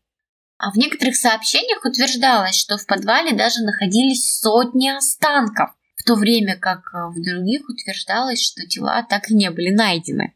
А 0.58 0.72
в 0.72 0.76
некоторых 0.76 1.16
сообщениях 1.16 1.86
утверждалось, 1.86 2.56
что 2.56 2.78
в 2.78 2.86
подвале 2.86 3.34
даже 3.34 3.64
находились 3.64 4.40
сотни 4.40 4.90
останков, 4.90 5.70
в 5.96 6.04
то 6.04 6.16
время 6.16 6.58
как 6.58 6.80
э, 6.94 7.08
в 7.10 7.16
других 7.24 7.68
утверждалось, 7.70 8.42
что 8.42 8.66
тела 8.68 9.06
так 9.10 9.30
и 9.30 9.36
не 9.36 9.52
были 9.52 9.70
найдены. 9.70 10.34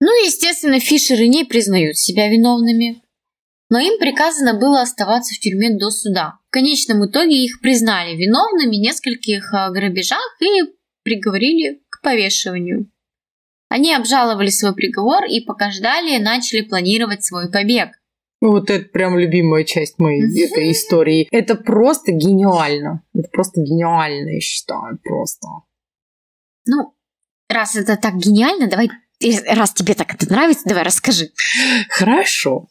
Ну 0.00 0.08
и, 0.22 0.26
естественно, 0.26 0.78
Фишеры 0.78 1.26
не 1.26 1.44
признают 1.44 1.96
себя 1.96 2.28
виновными. 2.28 3.02
Но 3.70 3.78
им 3.78 3.98
приказано 3.98 4.54
было 4.58 4.80
оставаться 4.80 5.34
в 5.34 5.40
тюрьме 5.40 5.76
до 5.76 5.90
суда. 5.90 6.38
В 6.48 6.50
конечном 6.50 7.04
итоге 7.06 7.44
их 7.44 7.60
признали 7.60 8.16
виновными 8.16 8.76
в 8.76 8.80
нескольких 8.80 9.52
э, 9.52 9.70
грабежах 9.70 10.38
и 10.40 10.74
приговорили 11.02 11.82
к 11.90 12.00
повешиванию. 12.00 12.90
Они 13.68 13.92
обжаловали 13.94 14.48
свой 14.48 14.74
приговор 14.74 15.24
и 15.24 15.40
пока 15.40 15.70
ждали, 15.70 16.16
начали 16.22 16.62
планировать 16.62 17.24
свой 17.24 17.50
побег. 17.50 17.90
вот 18.40 18.70
это 18.70 18.88
прям 18.88 19.18
любимая 19.18 19.64
часть 19.64 19.98
моей 19.98 20.22
этой 20.46 20.72
истории. 20.72 21.28
Это 21.30 21.54
просто 21.54 22.12
гениально. 22.12 23.02
Это 23.14 23.28
просто 23.30 23.60
гениально, 23.60 24.30
я 24.30 24.40
считаю, 24.40 24.98
просто. 25.04 25.46
Ну, 26.66 26.94
раз 27.50 27.76
это 27.76 27.98
так 27.98 28.16
гениально, 28.16 28.68
давай, 28.68 28.88
раз 29.48 29.74
тебе 29.74 29.94
так 29.94 30.14
это 30.14 30.30
нравится, 30.30 30.66
давай 30.66 30.84
расскажи. 30.84 31.30
Хорошо. 31.90 32.68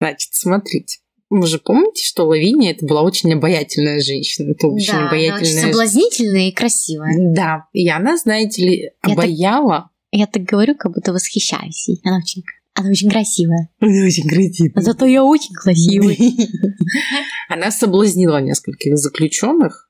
Значит, 0.00 0.30
смотрите. 0.34 0.98
Вы 1.30 1.46
же 1.46 1.58
помните, 1.58 2.04
что 2.04 2.26
Лавиния 2.26 2.72
это 2.72 2.86
была 2.86 3.02
очень 3.02 3.32
обаятельная 3.32 4.00
женщина. 4.00 4.52
Это 4.52 4.68
очень 4.68 4.92
да, 4.92 4.98
она 4.98 5.06
очень 5.06 5.28
обаятельная 5.28 5.62
соблазнительная 5.64 6.48
и 6.48 6.52
красивая. 6.52 7.34
Да, 7.34 7.64
и 7.72 7.88
она, 7.88 8.16
знаете 8.16 8.62
ли, 8.64 8.76
Я 8.82 8.90
так- 9.00 9.12
обаяла. 9.12 9.90
Я 10.12 10.26
так 10.26 10.44
говорю, 10.44 10.76
как 10.76 10.92
будто 10.92 11.12
восхищаюсь 11.12 11.88
ей. 11.88 12.00
Она 12.04 12.18
очень, 12.18 12.44
она 12.74 12.90
очень 12.90 13.10
красивая. 13.10 13.68
Она 13.80 14.04
очень 14.06 14.28
красивая. 14.28 14.82
Зато 14.82 15.06
я 15.06 15.24
очень 15.24 15.54
красивый. 15.54 16.16
Она 17.48 17.72
соблазнила 17.72 18.40
нескольких 18.40 18.96
заключенных. 18.96 19.88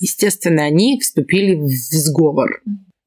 Естественно, 0.00 0.64
они 0.64 1.00
вступили 1.00 1.54
в 1.54 1.68
сговор. 1.70 2.62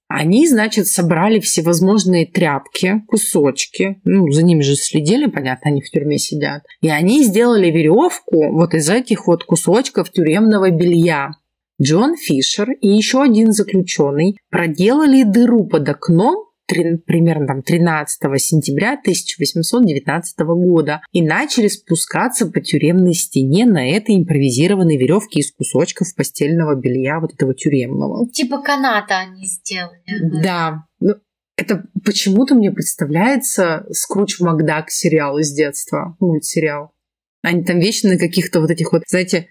Они, 0.10 0.48
значит, 0.48 0.88
собрали 0.88 1.40
всевозможные 1.40 2.26
тряпки, 2.26 3.04
кусочки. 3.08 4.02
Ну, 4.04 4.32
за 4.32 4.44
ними 4.44 4.62
же 4.62 4.76
следили, 4.76 5.28
понятно, 5.28 5.70
они 5.70 5.82
в 5.82 5.90
тюрьме 5.92 6.18
сидят. 6.18 6.64
И 6.82 6.90
они 6.90 7.24
сделали 7.24 7.68
веревку 7.68 8.52
вот 8.52 8.74
из 8.74 8.90
этих 8.90 9.28
вот 9.28 9.44
кусочков 9.44 10.12
тюремного 10.12 10.72
белья. 10.72 11.34
Джон 11.80 12.16
Фишер 12.18 12.72
и 12.72 12.88
еще 12.88 13.22
один 13.22 13.52
заключенный 13.52 14.36
проделали 14.50 15.22
дыру 15.22 15.68
под 15.68 15.88
окном 15.88 16.49
три- 16.70 16.98
примерно 16.98 17.48
там 17.48 17.64
13 17.64 18.40
сентября 18.40 18.94
1819 18.94 20.40
года 20.40 21.02
и 21.12 21.22
начали 21.22 21.68
спускаться 21.68 22.46
по 22.46 22.62
тюремной 22.62 23.14
стене 23.14 23.66
на 23.66 23.90
этой 23.90 24.16
импровизированной 24.16 24.98
веревке 24.98 25.40
из 25.40 25.52
кусочков 25.52 26.16
постельного 26.16 26.76
белья 26.76 27.20
вот 27.20 27.34
этого 27.34 27.54
тюремного. 27.54 28.30
Типа 28.30 28.62
каната 28.62 29.18
они 29.18 29.46
сделали. 29.46 30.42
Да, 30.44 30.86
ну, 31.00 31.16
это 31.58 31.84
почему-то 32.06 32.56
мне 32.56 32.72
представляется 32.72 33.86
Скруч 33.92 34.40
Макдак 34.40 34.92
сериал 34.92 35.40
из 35.40 35.52
детства, 35.52 36.16
мультсериал. 36.20 36.92
Они 37.42 37.64
там 37.64 37.80
вечно 37.80 38.12
на 38.12 38.18
каких-то 38.18 38.62
вот 38.62 38.70
этих 38.70 38.92
вот, 38.92 39.04
знаете, 39.08 39.48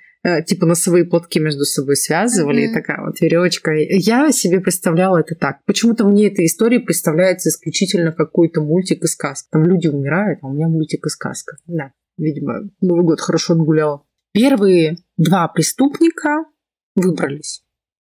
типа 0.46 0.66
носовые 0.66 1.04
платки 1.04 1.40
между 1.40 1.64
собой 1.64 1.96
связывали, 1.96 2.62
и 2.62 2.66
Мгм. 2.66 2.74
такая 2.74 3.04
вот 3.04 3.20
веревочка. 3.20 3.72
Я 3.72 4.30
себе 4.32 4.60
представляла 4.60 5.18
это 5.18 5.34
так. 5.34 5.64
Почему-то 5.64 6.04
мне 6.06 6.28
эта 6.28 6.44
история 6.44 6.80
представляется 6.80 7.48
исключительно 7.50 8.12
какой-то 8.12 8.62
мультик 8.62 9.04
и 9.04 9.06
сказка. 9.06 9.48
Там 9.52 9.64
люди 9.64 9.88
умирают, 9.88 10.40
а 10.42 10.46
у 10.48 10.52
меня 10.52 10.68
мультик 10.68 11.06
и 11.06 11.08
сказка. 11.10 11.56
Да, 11.66 11.92
видимо, 12.16 12.70
Новый 12.80 13.04
год 13.04 13.20
хорошо 13.20 13.54
отгулял. 13.54 14.04
Первые 14.32 14.98
два 15.16 15.48
преступника 15.48 16.44
выбрались. 16.94 17.62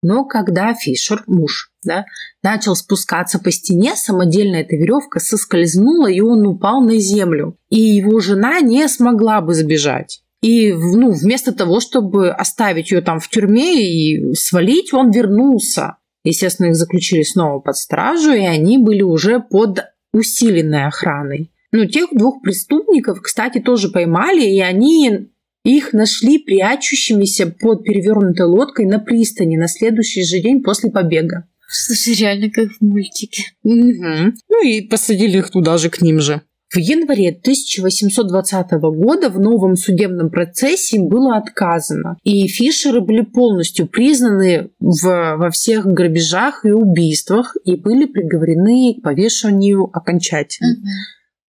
Но 0.03 0.25
когда 0.25 0.75
Фишер, 0.75 1.25
муж, 1.27 1.73
да, 1.85 2.05
начал 2.43 2.77
спускаться 2.77 3.41
по 3.41 3.51
стене, 3.51 3.95
самодельная 3.97 4.61
эта 4.63 4.77
веревка 4.77 5.19
соскользнула, 5.19 6.07
и 6.09 6.21
он 6.21 6.47
упал 6.47 6.81
на 6.83 6.99
землю. 6.99 7.59
И 7.69 7.81
его 7.81 8.21
жена 8.21 8.61
не 8.61 8.87
смогла 8.89 9.41
бы 9.41 9.55
сбежать. 9.55 10.23
И 10.43 10.73
ну, 10.73 11.13
вместо 11.13 11.53
того, 11.53 11.81
чтобы 11.81 12.31
оставить 12.31 12.91
ее 12.91 13.01
там 13.01 13.19
в 13.19 13.29
тюрьме 13.29 13.91
и 13.91 14.35
свалить, 14.35 14.93
он 14.93 15.11
вернулся. 15.11 15.97
Естественно, 16.25 16.69
их 16.69 16.77
заключили 16.77 17.23
снова 17.23 17.59
под 17.61 17.77
стражу, 17.77 18.33
и 18.33 18.45
они 18.45 18.79
были 18.79 19.03
уже 19.03 19.41
под 19.41 19.81
усиленной 20.13 20.87
охраной. 20.87 21.51
Ну, 21.73 21.87
тех 21.87 22.09
двух 22.13 22.43
преступников, 22.43 23.21
кстати, 23.21 23.59
тоже 23.59 23.89
поймали, 23.89 24.43
и 24.43 24.61
они 24.61 25.29
Их 25.65 25.93
нашли 25.93 26.39
прячущимися 26.39 27.47
под 27.47 27.85
перевернутой 27.85 28.47
лодкой 28.47 28.87
на 28.87 28.99
пристани 28.99 29.57
на 29.57 29.69
следующий 29.69 30.23
же 30.23 30.41
день 30.41 30.63
после 30.63 30.91
побега. 30.91 31.47
Слушай, 31.69 32.15
реально 32.15 32.51
как 32.51 32.71
в 32.71 32.81
мультике. 32.81 33.43
Угу. 33.65 34.33
Ну 34.49 34.65
и 34.65 34.81
посадили 34.81 35.39
их 35.39 35.51
туда 35.51 35.77
же, 35.77 35.91
к 35.91 36.01
ним 36.01 36.21
же. 36.21 36.41
В 36.71 36.77
январе 36.77 37.31
1820 37.31 38.73
года 38.73 39.31
в 39.31 39.41
новом 39.41 39.75
судебном 39.77 40.29
процессе 40.29 40.97
им 40.99 41.09
было 41.09 41.39
отказано, 41.39 42.19
и 42.25 42.47
Фишеры 42.47 43.01
были 43.01 43.23
полностью 43.23 43.89
признаны 43.89 44.71
в, 44.79 45.37
во 45.37 45.51
всех 45.51 45.87
грабежах 45.87 46.67
и 46.67 46.71
убийствах 46.71 47.57
и 47.65 47.75
были 47.75 48.05
приговорены 48.05 48.97
к 48.99 49.03
повешению 49.03 49.89
окончательно. 49.93 50.75
Мгм. 50.75 50.89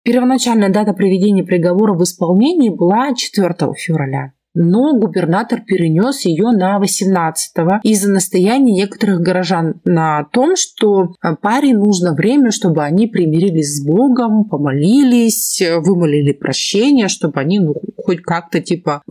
Первоначальная 0.03 0.71
дата 0.71 0.95
проведения 0.95 1.45
приговора 1.45 1.93
в 1.93 2.03
исполнении 2.03 2.71
была 2.71 3.15
4 3.15 3.55
февраля. 3.77 4.33
Но 4.55 4.95
губернатор 4.95 5.63
перенес 5.63 6.25
ее 6.25 6.51
на 6.51 6.79
18 6.79 7.53
из-за 7.85 8.11
настояния 8.11 8.73
некоторых 8.73 9.21
горожан 9.21 9.81
на 9.85 10.25
том, 10.33 10.57
что 10.57 11.15
а, 11.21 11.37
паре 11.37 11.75
нужно 11.75 12.15
время, 12.15 12.51
чтобы 12.51 12.83
они 12.85 13.07
примирились 13.07 13.77
с 13.77 13.85
Богом, 13.85 14.45
помолились, 14.45 15.61
э, 15.63 15.79
вымолили 15.79 16.33
прощение, 16.33 17.09
чтобы 17.09 17.41
они 17.41 17.61
ну, 17.61 17.75
хоть 17.97 18.21
как-то 18.21 18.61
типа 18.61 19.03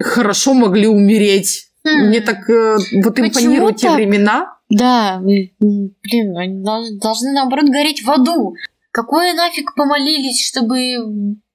хорошо 0.00 0.54
могли 0.54 0.86
умереть. 0.86 1.70
Хм. 1.84 2.08
Мне 2.08 2.20
так 2.20 2.48
э, 2.48 2.76
вот 3.02 3.14
Почему 3.16 3.28
импонируют 3.28 3.76
те 3.76 3.90
времена. 3.90 4.56
Да, 4.68 5.20
блин, 5.20 6.36
они 6.36 6.62
дол- 6.62 6.98
должны, 7.00 7.32
наоборот, 7.32 7.68
гореть 7.70 8.02
в 8.04 8.10
аду. 8.10 8.54
Какое 8.92 9.34
нафиг 9.34 9.74
помолились, 9.74 10.46
чтобы... 10.46 10.76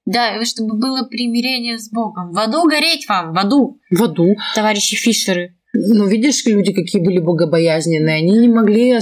Да, 0.06 0.42
чтобы 0.44 0.78
было 0.78 1.02
примирение 1.02 1.78
с 1.78 1.90
Богом. 1.90 2.32
В 2.32 2.38
аду 2.38 2.64
гореть 2.68 3.06
вам, 3.08 3.34
в 3.34 3.38
аду, 3.38 3.80
В 3.90 4.02
аду. 4.02 4.36
товарищи 4.54 4.96
Фишеры. 4.96 5.56
Ну, 5.74 6.06
видишь, 6.06 6.46
люди 6.46 6.72
какие 6.72 7.02
были 7.02 7.18
богобоязненные. 7.18 8.16
Они 8.16 8.38
не 8.38 8.48
могли 8.48 8.98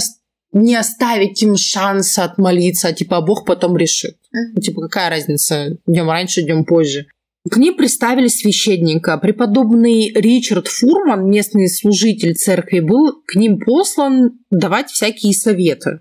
не 0.51 0.75
оставить 0.75 1.41
им 1.43 1.57
шанса 1.57 2.23
отмолиться, 2.23 2.87
а 2.87 2.93
типа, 2.93 3.17
а 3.17 3.21
Бог 3.21 3.45
потом 3.45 3.77
решит. 3.77 4.17
Ну, 4.31 4.61
типа, 4.61 4.81
какая 4.81 5.09
разница, 5.09 5.77
днем 5.85 6.09
раньше, 6.09 6.43
днем 6.43 6.65
позже. 6.65 7.07
К 7.49 7.57
ним 7.57 7.75
представили 7.75 8.27
священника. 8.27 9.17
Преподобный 9.17 10.11
Ричард 10.15 10.67
Фурман, 10.67 11.29
местный 11.29 11.69
служитель 11.69 12.33
церкви, 12.35 12.79
был 12.79 13.21
к 13.27 13.35
ним 13.35 13.59
послан 13.59 14.39
давать 14.49 14.89
всякие 14.89 15.33
советы. 15.33 15.99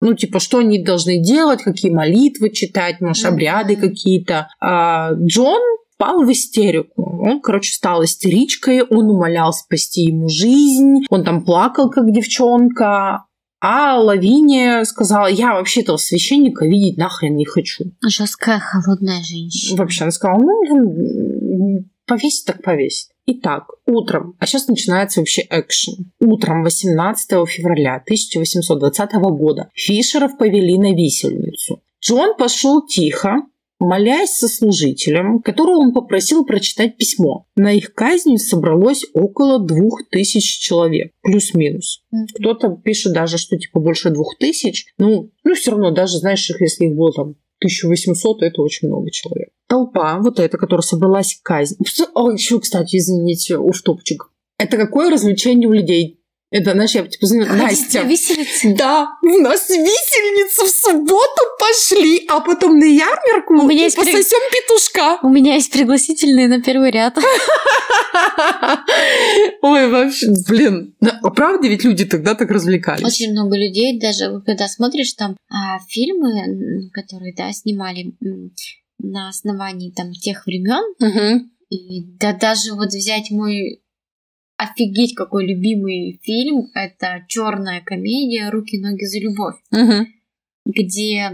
Ну, 0.00 0.14
типа, 0.14 0.40
что 0.40 0.58
они 0.58 0.82
должны 0.82 1.18
делать, 1.18 1.62
какие 1.62 1.92
молитвы 1.92 2.50
читать, 2.50 3.00
может, 3.00 3.26
обряды 3.26 3.76
какие-то. 3.76 4.48
А 4.60 5.12
Джон 5.12 5.60
впал 5.94 6.24
в 6.24 6.32
истерику. 6.32 7.20
Он, 7.22 7.40
короче, 7.40 7.72
стал 7.74 8.02
истеричкой, 8.02 8.82
он 8.82 9.10
умолял 9.10 9.52
спасти 9.52 10.04
ему 10.04 10.28
жизнь, 10.28 11.04
он 11.10 11.24
там 11.24 11.44
плакал, 11.44 11.90
как 11.90 12.10
девчонка. 12.10 13.26
А 13.62 14.00
Лавиния 14.00 14.84
сказала, 14.84 15.26
я 15.26 15.52
вообще 15.52 15.82
этого 15.82 15.98
священника 15.98 16.64
видеть 16.64 16.96
нахрен 16.96 17.36
не 17.36 17.44
хочу. 17.44 17.84
Жесткая, 18.02 18.58
холодная 18.58 19.22
женщина. 19.22 19.76
Вообще, 19.76 20.04
она 20.04 20.12
сказала, 20.12 20.38
ну, 20.40 21.84
повесить 22.10 22.44
так 22.44 22.62
повесить. 22.62 23.10
Итак, 23.26 23.68
утром, 23.86 24.34
а 24.40 24.46
сейчас 24.46 24.66
начинается 24.66 25.20
вообще 25.20 25.42
экшен. 25.48 26.10
Утром 26.18 26.64
18 26.64 27.48
февраля 27.48 27.96
1820 27.96 29.12
года 29.12 29.70
Фишеров 29.74 30.36
повели 30.36 30.76
на 30.76 30.92
висельницу. 30.92 31.80
Джон 32.02 32.36
пошел 32.36 32.84
тихо, 32.84 33.42
молясь 33.78 34.36
со 34.36 34.48
служителем, 34.48 35.40
которого 35.40 35.76
он 35.76 35.92
попросил 35.92 36.44
прочитать 36.44 36.96
письмо. 36.96 37.46
На 37.54 37.72
их 37.72 37.94
казнь 37.94 38.36
собралось 38.38 39.04
около 39.14 39.64
двух 39.64 40.08
тысяч 40.10 40.58
человек, 40.58 41.12
плюс-минус. 41.22 42.02
Кто-то 42.34 42.70
пишет 42.70 43.12
даже, 43.12 43.38
что 43.38 43.56
типа 43.56 43.78
больше 43.78 44.10
двух 44.10 44.36
тысяч. 44.40 44.86
Ну, 44.98 45.30
ну 45.44 45.54
все 45.54 45.70
равно, 45.70 45.92
даже 45.92 46.18
знаешь, 46.18 46.50
их, 46.50 46.60
если 46.60 46.86
их 46.86 46.96
было 46.96 47.12
там 47.12 47.36
1800, 47.60 48.42
это 48.42 48.62
очень 48.62 48.88
много 48.88 49.10
человек. 49.10 49.50
Толпа, 49.68 50.18
вот 50.18 50.40
эта, 50.40 50.58
которая 50.58 50.82
собралась 50.82 51.34
к 51.34 51.42
казни. 51.42 51.78
О, 52.14 52.30
еще, 52.30 52.60
кстати, 52.60 52.96
извините, 52.96 53.58
уфтопчик. 53.58 54.30
Это 54.58 54.76
какое 54.76 55.10
развлечение 55.10 55.68
у 55.68 55.72
людей? 55.72 56.19
Это, 56.52 56.72
знаешь, 56.72 56.90
я 56.96 57.06
типа 57.06 57.26
звоню, 57.26 57.46
Настя, 57.46 58.02
Виселица. 58.02 58.74
да, 58.76 59.08
у 59.22 59.38
нас 59.38 59.68
висельницы 59.68 60.64
в 60.64 60.68
субботу 60.70 61.42
пошли, 61.60 62.26
а 62.28 62.40
потом 62.40 62.78
на 62.80 62.84
ярмарку 62.84 63.54
У 63.54 63.68
меня 63.68 63.82
и 63.82 63.84
есть 63.84 63.96
при- 63.96 64.10
пососем 64.10 64.38
петушка. 64.52 65.18
У 65.22 65.28
меня 65.28 65.54
есть 65.54 65.70
пригласительные 65.72 66.48
на 66.48 66.60
первый 66.60 66.90
ряд. 66.90 67.16
Ой, 69.62 69.88
вообще, 69.90 70.26
блин. 70.48 70.94
А 71.22 71.30
правда 71.30 71.68
ведь 71.68 71.84
люди 71.84 72.04
тогда 72.04 72.34
так 72.34 72.50
развлекались? 72.50 73.04
Очень 73.06 73.30
много 73.32 73.56
людей, 73.56 74.00
даже 74.00 74.40
когда 74.44 74.66
смотришь 74.66 75.12
там 75.12 75.36
а, 75.48 75.78
фильмы, 75.88 76.90
которые, 76.92 77.32
да, 77.34 77.52
снимали 77.52 78.12
на 78.98 79.28
основании 79.28 79.92
там 79.92 80.10
тех 80.12 80.44
времен, 80.46 80.82
и 81.68 82.02
да 82.18 82.32
даже 82.32 82.72
вот 82.74 82.88
взять 82.88 83.30
мой 83.30 83.80
офигеть 84.60 85.14
какой 85.14 85.46
любимый 85.46 86.20
фильм, 86.22 86.68
это 86.74 87.24
черная 87.28 87.80
комедия 87.80 88.50
«Руки, 88.50 88.78
ноги 88.78 89.04
за 89.04 89.18
любовь», 89.20 89.56
Мгм. 89.70 90.06
где 90.66 91.30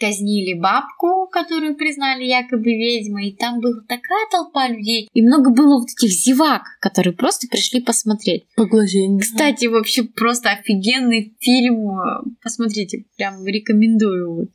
казнили 0.00 0.54
бабку, 0.58 1.26
которую 1.30 1.76
признали 1.76 2.24
якобы 2.24 2.72
ведьмой, 2.72 3.28
и 3.28 3.36
там 3.36 3.60
была 3.60 3.82
такая 3.86 4.26
толпа 4.30 4.66
людей, 4.68 5.08
и 5.12 5.20
много 5.20 5.50
было 5.50 5.78
вот 5.80 5.88
этих 5.90 6.10
зевак, 6.10 6.62
которые 6.80 7.12
просто 7.12 7.48
пришли 7.48 7.80
посмотреть. 7.82 8.44
Поглазень. 8.56 9.18
Кстати, 9.18 9.66
вообще 9.66 10.04
просто 10.04 10.50
офигенный 10.52 11.36
фильм. 11.38 12.36
Посмотрите, 12.42 13.04
прям 13.18 13.44
рекомендую. 13.44 14.36
Вот. 14.36 14.50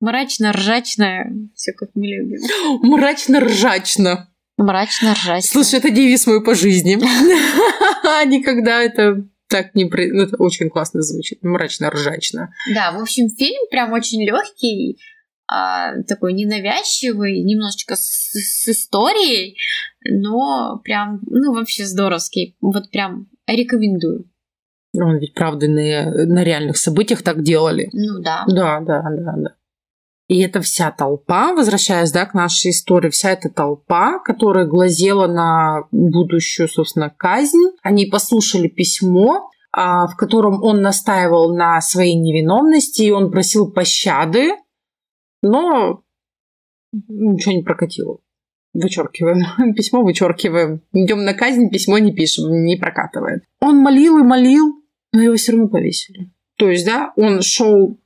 Мрачно-ржачно, 0.00 1.48
все 1.54 1.72
как 1.72 1.90
мы 1.94 2.06
любим. 2.06 2.38
Мрачно-ржачно. 2.88 4.28
Мрачно-ржачно. 4.58 5.42
Слушай, 5.42 5.80
это 5.80 5.90
девиз 5.90 6.26
мой 6.26 6.42
по 6.42 6.54
жизни. 6.54 6.94
Никогда 8.26 8.82
это 8.82 9.24
так 9.48 9.74
не... 9.74 9.86
при- 9.86 10.10
ну, 10.12 10.22
Это 10.22 10.36
очень 10.38 10.70
классно 10.70 11.02
звучит. 11.02 11.42
Мрачно-ржачно. 11.42 12.50
Да, 12.74 12.92
в 12.92 13.00
общем, 13.00 13.28
фильм 13.28 13.68
прям 13.70 13.92
очень 13.92 14.24
легкий, 14.24 14.98
такой 15.46 16.32
ненавязчивый, 16.32 17.42
немножечко 17.42 17.96
с, 17.96 18.30
с 18.32 18.68
историей, 18.68 19.56
но 20.08 20.80
прям, 20.82 21.20
ну, 21.26 21.52
вообще 21.52 21.84
здоровский. 21.84 22.56
Вот 22.60 22.90
прям 22.90 23.28
рекомендую. 23.46 24.30
Он 24.94 25.18
ведь, 25.18 25.34
правда, 25.34 25.66
на, 25.68 26.24
на 26.26 26.44
реальных 26.44 26.76
событиях 26.76 27.22
так 27.22 27.42
делали. 27.42 27.90
Ну 27.92 28.20
да. 28.22 28.44
Да, 28.48 28.80
да, 28.80 29.02
да, 29.02 29.34
да. 29.36 29.54
И 30.26 30.40
это 30.40 30.62
вся 30.62 30.90
толпа, 30.90 31.52
возвращаясь 31.52 32.10
да, 32.10 32.24
к 32.24 32.32
нашей 32.32 32.70
истории, 32.70 33.10
вся 33.10 33.32
эта 33.32 33.50
толпа, 33.50 34.18
которая 34.20 34.66
глазела 34.66 35.26
на 35.26 35.82
будущую, 35.90 36.68
собственно, 36.68 37.10
казнь, 37.10 37.72
они 37.82 38.06
послушали 38.06 38.68
письмо, 38.68 39.50
а, 39.70 40.06
в 40.06 40.16
котором 40.16 40.62
он 40.62 40.80
настаивал 40.80 41.54
на 41.54 41.80
своей 41.82 42.14
невиновности, 42.14 43.02
и 43.02 43.10
он 43.10 43.30
просил 43.30 43.70
пощады, 43.70 44.52
но 45.42 46.02
ничего 47.08 47.52
не 47.52 47.62
прокатило. 47.62 48.18
Вычеркиваем. 48.72 49.74
Письмо 49.74 50.02
вычеркиваем. 50.02 50.80
Идем 50.92 51.24
на 51.24 51.34
казнь, 51.34 51.68
письмо 51.70 51.98
не 51.98 52.12
пишем, 52.12 52.64
не 52.64 52.76
прокатывает. 52.76 53.44
Он 53.60 53.76
молил 53.76 54.18
и 54.18 54.22
молил, 54.22 54.82
но 55.12 55.22
его 55.22 55.36
все 55.36 55.52
равно 55.52 55.68
повесили. 55.68 56.30
То 56.56 56.70
есть, 56.70 56.86
да, 56.86 57.12
он 57.16 57.42
шел 57.42 57.98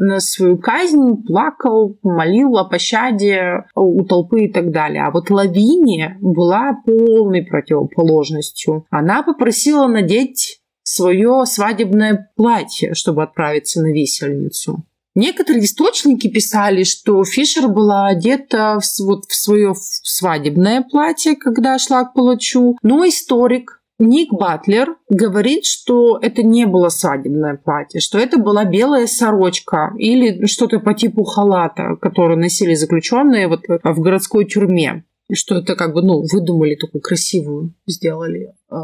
на 0.00 0.18
свою 0.18 0.56
казнь, 0.56 1.22
плакал, 1.26 1.98
молил 2.02 2.56
о 2.56 2.64
пощаде 2.64 3.64
у 3.74 4.02
толпы 4.04 4.44
и 4.44 4.52
так 4.52 4.70
далее. 4.72 5.04
А 5.04 5.10
вот 5.10 5.30
Лавиния 5.30 6.16
была 6.22 6.72
полной 6.86 7.42
противоположностью. 7.42 8.86
Она 8.90 9.22
попросила 9.22 9.86
надеть 9.86 10.60
свое 10.82 11.44
свадебное 11.44 12.32
платье, 12.34 12.94
чтобы 12.94 13.22
отправиться 13.22 13.82
на 13.82 13.92
висельницу. 13.92 14.84
Некоторые 15.14 15.64
источники 15.64 16.28
писали, 16.28 16.84
что 16.84 17.22
Фишер 17.24 17.68
была 17.68 18.06
одета 18.06 18.78
в, 18.80 19.04
вот 19.04 19.24
в 19.26 19.34
свое 19.34 19.74
свадебное 19.76 20.82
платье, 20.82 21.36
когда 21.36 21.78
шла 21.78 22.04
к 22.04 22.14
палачу. 22.14 22.78
Но 22.82 23.06
историк 23.06 23.79
Ник 24.00 24.32
Батлер 24.32 24.96
говорит, 25.10 25.66
что 25.66 26.18
это 26.20 26.42
не 26.42 26.64
было 26.66 26.88
свадебное 26.88 27.56
платье, 27.62 28.00
что 28.00 28.18
это 28.18 28.38
была 28.38 28.64
белая 28.64 29.06
сорочка 29.06 29.92
или 29.98 30.46
что-то 30.46 30.80
по 30.80 30.94
типу 30.94 31.22
халата, 31.24 31.96
который 32.00 32.36
носили 32.36 32.74
заключенные 32.74 33.46
вот 33.46 33.64
в 33.68 34.00
городской 34.00 34.46
тюрьме. 34.46 35.04
Что 35.32 35.58
это 35.58 35.76
как 35.76 35.92
бы, 35.94 36.02
ну, 36.02 36.24
выдумали 36.32 36.74
такую 36.74 37.02
красивую, 37.02 37.74
сделали 37.86 38.54
э, 38.70 38.74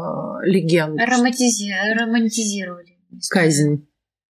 легенду. 0.43 0.97
Романтизи- 1.03 1.99
Романтизировали. 1.99 2.95
Казнь. 3.29 3.85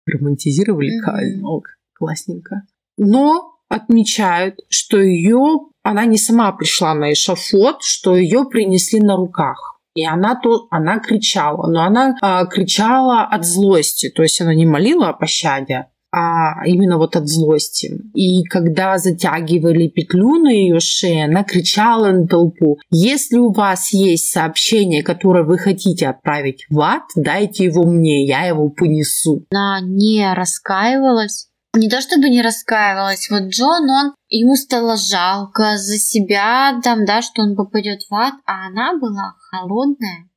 Романтизировали 0.06 0.92
Мгм. 0.98 1.06
казнь. 1.06 1.42
О, 1.44 1.62
классненько. 1.98 2.64
Но 2.98 3.56
отмечают, 3.70 4.60
что 4.70 5.00
ее 5.02 5.40
она 5.82 6.06
не 6.06 6.18
сама 6.18 6.52
пришла 6.52 6.94
на 6.94 7.14
эшафот, 7.14 7.78
что 7.82 8.16
ее 8.16 8.46
принесли 8.46 9.00
на 9.00 9.16
руках. 9.16 9.73
И 9.96 10.06
она, 10.06 10.36
то, 10.36 10.68
она 10.72 11.00
кричала, 11.00 11.68
но 11.68 11.84
она 11.84 12.16
а, 12.22 12.46
кричала 12.46 13.24
от 13.24 13.46
злости, 13.46 14.10
то 14.10 14.24
есть 14.24 14.42
она 14.42 14.56
не 14.56 14.66
молила 14.66 15.10
о 15.10 15.14
пощаде, 15.14 15.88
а 16.12 16.66
именно 16.66 16.98
вот 16.98 17.16
от 17.16 17.28
злости. 17.28 18.00
И 18.14 18.44
когда 18.44 19.00
затягивали 19.00 19.88
петлю 19.88 20.36
на 20.38 20.50
ее 20.50 20.80
шее, 20.80 21.26
она 21.26 21.44
кричала 21.44 22.12
на 22.12 22.28
толпу, 22.28 22.78
если 22.92 23.38
у 23.38 23.52
вас 23.52 23.92
есть 23.94 24.32
сообщение, 24.32 25.04
которое 25.04 25.44
вы 25.44 25.58
хотите 25.58 26.08
отправить 26.08 26.66
в 26.70 26.80
ад, 26.82 27.04
дайте 27.16 27.66
его 27.66 27.84
мне, 27.84 28.26
я 28.26 28.46
его 28.46 28.70
понесу. 28.70 29.46
Она 29.52 29.80
не 29.82 30.32
раскаивалась, 30.34 31.50
не 31.76 31.90
то 31.90 32.02
чтобы 32.02 32.30
не 32.30 32.42
раскаивалась, 32.42 33.30
вот 33.30 33.50
Джон, 33.50 33.90
он, 33.90 34.16
ему 34.30 34.56
стало 34.56 34.96
жалко 34.96 35.78
за 35.78 35.98
себя, 35.98 36.80
там, 36.84 37.06
да, 37.06 37.22
что 37.22 37.42
он 37.42 37.56
попадет 37.56 38.04
в 38.10 38.14
ад, 38.14 38.36
а 38.46 38.68
она 38.68 38.98
была 38.98 39.36
холодная, 39.50 40.30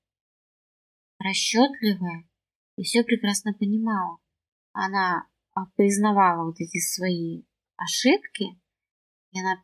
расчетливая 1.19 2.25
и 2.77 2.83
все 2.83 3.05
прекрасно 3.05 3.53
понимала. 3.53 4.19
Она 4.73 5.27
а, 5.55 5.67
признавала 5.77 6.47
вот 6.47 6.57
эти 6.59 6.79
свои 6.79 7.43
ошибки, 7.77 8.59
и 9.33 9.41
она 9.41 9.63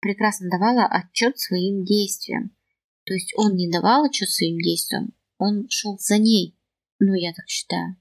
прекрасно 0.00 0.48
давала 0.50 0.86
отчет 0.86 1.38
своим 1.38 1.84
действиям. 1.84 2.56
То 3.04 3.14
есть 3.14 3.32
он 3.36 3.56
не 3.56 3.70
давал 3.70 4.04
отчет 4.04 4.30
своим 4.30 4.58
действиям, 4.58 5.14
он 5.38 5.66
шел 5.68 5.98
за 5.98 6.18
ней. 6.18 6.58
Ну, 6.98 7.14
я 7.14 7.32
так 7.32 7.46
считаю 7.48 8.00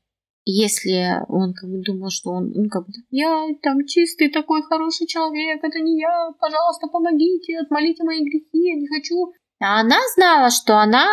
если 0.52 1.24
он 1.28 1.54
как 1.54 1.70
бы 1.70 1.82
думал, 1.82 2.10
что 2.10 2.32
он, 2.32 2.52
ну, 2.54 2.70
как 2.70 2.86
бы, 2.86 2.94
я 3.12 3.48
там 3.62 3.86
чистый 3.86 4.30
такой 4.30 4.64
хороший 4.64 5.08
человек, 5.08 5.64
это 5.64 5.80
не 5.80 6.00
я, 6.00 6.32
пожалуйста, 6.40 6.88
помогите, 6.88 7.60
отмолите 7.60 8.04
мои 8.04 8.24
грехи, 8.24 8.70
я 8.70 8.76
не 8.76 8.88
хочу. 8.88 9.34
А 9.60 9.82
она 9.82 9.98
знала, 10.16 10.50
что 10.50 10.78
она, 10.78 11.06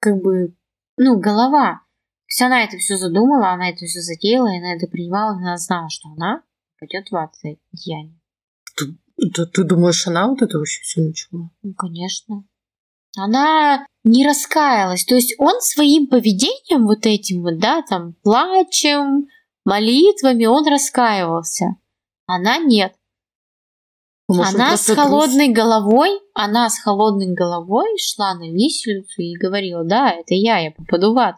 как 0.00 0.20
бы, 0.22 0.54
ну, 0.96 1.18
голова. 1.18 1.80
То 2.26 2.28
есть 2.28 2.42
она 2.42 2.64
это 2.64 2.78
все 2.78 2.96
задумала, 2.96 3.50
она 3.50 3.70
это 3.70 3.84
все 3.84 4.00
затеяла, 4.00 4.48
и 4.48 4.58
она 4.58 4.74
это 4.74 4.86
принимала, 4.86 5.36
она 5.36 5.56
знала, 5.58 5.88
что 5.90 6.08
она 6.08 6.42
пойдет 6.78 7.10
в 7.10 7.16
ад 7.16 7.34
за 7.42 7.56
деяние. 7.72 8.18
Ты, 8.76 8.96
ты, 9.34 9.46
ты 9.46 9.64
думаешь, 9.64 10.06
она 10.06 10.28
вот 10.28 10.42
это 10.42 10.58
вообще 10.58 10.80
все 10.82 11.02
начала? 11.02 11.50
Ну, 11.62 11.74
конечно. 11.74 12.44
Она 13.16 13.86
не 14.04 14.26
раскаялась. 14.26 15.04
То 15.04 15.14
есть 15.14 15.34
он 15.38 15.60
своим 15.60 16.06
поведением 16.06 16.86
вот 16.86 17.06
этим 17.06 17.42
вот, 17.42 17.58
да, 17.58 17.82
там, 17.82 18.14
плачем, 18.22 19.28
молитвами, 19.64 20.46
он 20.46 20.66
раскаивался. 20.66 21.76
Она 22.26 22.58
нет. 22.58 22.94
Может, 24.28 24.54
она 24.54 24.76
с 24.76 24.86
холодной 24.94 25.52
трус? 25.52 25.56
головой, 25.56 26.10
она 26.34 26.70
с 26.70 26.78
холодной 26.78 27.34
головой 27.34 27.86
шла 27.98 28.34
на 28.34 28.50
виселицу 28.50 29.20
и 29.20 29.36
говорила, 29.36 29.84
да, 29.84 30.10
это 30.10 30.34
я, 30.34 30.58
я 30.58 30.70
попаду 30.70 31.12
в 31.12 31.18
ад. 31.18 31.36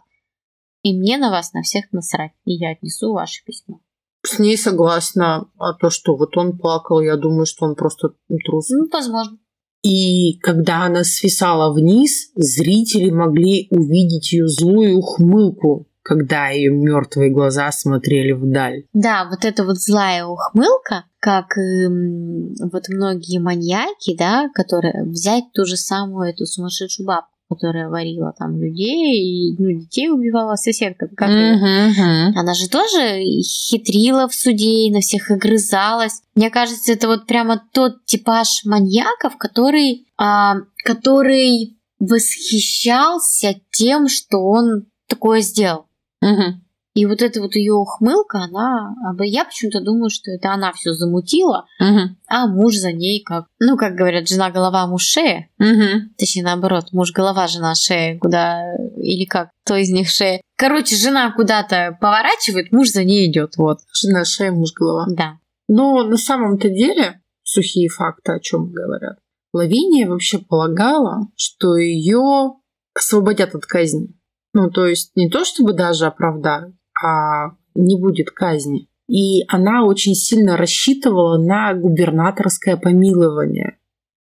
И 0.83 0.97
мне 0.97 1.17
на 1.17 1.31
вас 1.31 1.53
на 1.55 1.63
всех 1.63 1.91
насрать, 1.93 2.33
и 2.45 2.53
я 2.53 2.73
отнесу 2.73 3.13
ваше 3.13 3.43
письмо. 3.45 3.81
С 4.23 4.39
ней 4.39 4.57
согласна, 4.57 5.51
а 5.59 5.73
то, 5.75 5.91
что 5.91 6.17
вот 6.17 6.37
он 6.37 6.57
плакал, 6.57 7.01
я 7.01 7.17
думаю, 7.17 7.47
что 7.47 7.67
он 7.67 7.75
просто 7.75 8.11
трус. 8.45 8.69
Ну, 8.71 8.87
возможно. 8.93 9.39
И 9.85 10.39
когда 10.41 10.87
она 10.87 11.05
свисала 11.05 11.73
вниз, 11.73 12.31
зрители 12.35 13.11
могли 13.11 13.69
увидеть 13.71 14.33
ее 14.33 14.49
злую 14.49 14.97
ухмылку, 14.97 15.87
когда 16.03 16.49
ее 16.49 16.71
мертвые 16.71 17.31
глаза 17.31 17.71
смотрели 17.71 18.33
вдаль. 18.33 18.85
Да, 18.95 19.29
вот 19.31 19.45
эта 19.45 19.65
вот 19.65 19.77
злая 19.77 20.25
ухмылка, 20.25 21.05
как 21.19 21.57
эм, 21.59 22.55
вот 22.73 22.89
многие 22.89 23.39
маньяки, 23.39 24.17
да, 24.17 24.49
которые 24.55 25.05
взять 25.05 25.45
ту 25.53 25.67
же 25.67 25.77
самую 25.77 26.31
эту 26.31 26.47
сумасшедшую 26.47 27.07
бабку, 27.07 27.34
которая 27.55 27.89
варила 27.89 28.35
там 28.37 28.61
людей 28.61 29.53
и 29.53 29.57
ну, 29.59 29.81
детей 29.81 30.11
убивала 30.11 30.57
соседка. 30.57 31.09
Как 31.17 31.31
uh-huh. 31.31 32.33
Она 32.35 32.55
же 32.55 32.69
тоже 32.69 33.21
хитрила 33.43 34.29
в 34.29 34.35
суде 34.35 34.87
и 34.87 34.91
на 34.91 35.01
всех 35.01 35.31
огрызалась. 35.31 36.23
Мне 36.35 36.51
кажется, 36.51 36.93
это 36.93 37.07
вот 37.07 37.27
прямо 37.27 37.63
тот 37.73 38.05
типаж 38.05 38.65
маньяков, 38.65 39.37
который, 39.37 40.07
а, 40.19 40.57
который 40.85 41.77
восхищался 42.01 43.61
тем, 43.71 44.09
что 44.09 44.39
он 44.39 44.87
такое 45.07 45.41
сделал. 45.41 45.87
Uh-huh. 46.23 46.55
И 46.95 47.07
вот 47.07 47.23
эта 47.23 47.41
вот 47.41 47.57
ее 47.57 47.73
ухмылка, 47.73 48.39
она, 48.39 48.95
я 49.21 49.45
почему-то 49.45 49.81
думаю, 49.81 50.11
что 50.11 50.31
это 50.31 50.53
она 50.53 50.73
все 50.73 50.93
замутила, 50.93 51.67
угу. 51.81 52.17
а 52.29 52.47
муж 52.47 52.77
за 52.77 52.93
ней 52.93 53.21
как, 53.25 53.47
ну, 53.59 53.77
как 53.77 53.95
говорят, 53.95 54.29
жена 54.29 54.51
голова, 54.51 54.87
муж 54.87 55.03
шея. 55.03 55.49
Угу. 55.59 56.15
Точнее, 56.17 56.45
наоборот, 56.45 56.93
муж 56.93 57.13
голова, 57.13 57.49
жена 57.49 57.75
шея, 57.75 58.17
куда, 58.19 58.63
или 58.97 59.25
как, 59.25 59.51
кто 59.65 59.75
из 59.75 59.91
них 59.91 60.09
шея. 60.09 60.41
Короче, 60.57 60.95
жена 60.95 61.33
куда-то 61.33 61.99
поворачивает, 62.01 62.71
муж 62.71 62.91
за 62.91 63.03
ней 63.03 63.29
идет, 63.29 63.57
вот. 63.57 63.79
Жена 63.93 64.25
шея, 64.25 64.53
муж 64.53 64.73
голова. 64.73 65.07
Да. 65.09 65.39
Но 65.69 66.05
на 66.05 66.17
самом-то 66.17 66.69
деле, 66.69 67.21
сухие 67.43 67.89
факты 67.89 68.33
о 68.33 68.41
чем 68.41 68.71
говорят, 68.71 69.19
Лавиния 69.53 70.09
вообще 70.09 70.39
полагала, 70.39 71.29
что 71.37 71.77
ее 71.77 72.55
освободят 72.95 73.55
от 73.57 73.67
казни. 73.67 74.09
Ну, 74.53 74.71
то 74.71 74.87
есть 74.87 75.11
не 75.17 75.29
то 75.29 75.45
чтобы 75.45 75.73
даже 75.73 76.07
оправдают, 76.07 76.77
а 77.05 77.57
не 77.75 78.01
будет 78.01 78.31
казни. 78.31 78.89
И 79.09 79.45
она 79.49 79.85
очень 79.85 80.15
сильно 80.15 80.57
рассчитывала 80.57 81.37
на 81.39 81.75
губернаторское 81.75 82.77
помилование. 82.77 83.77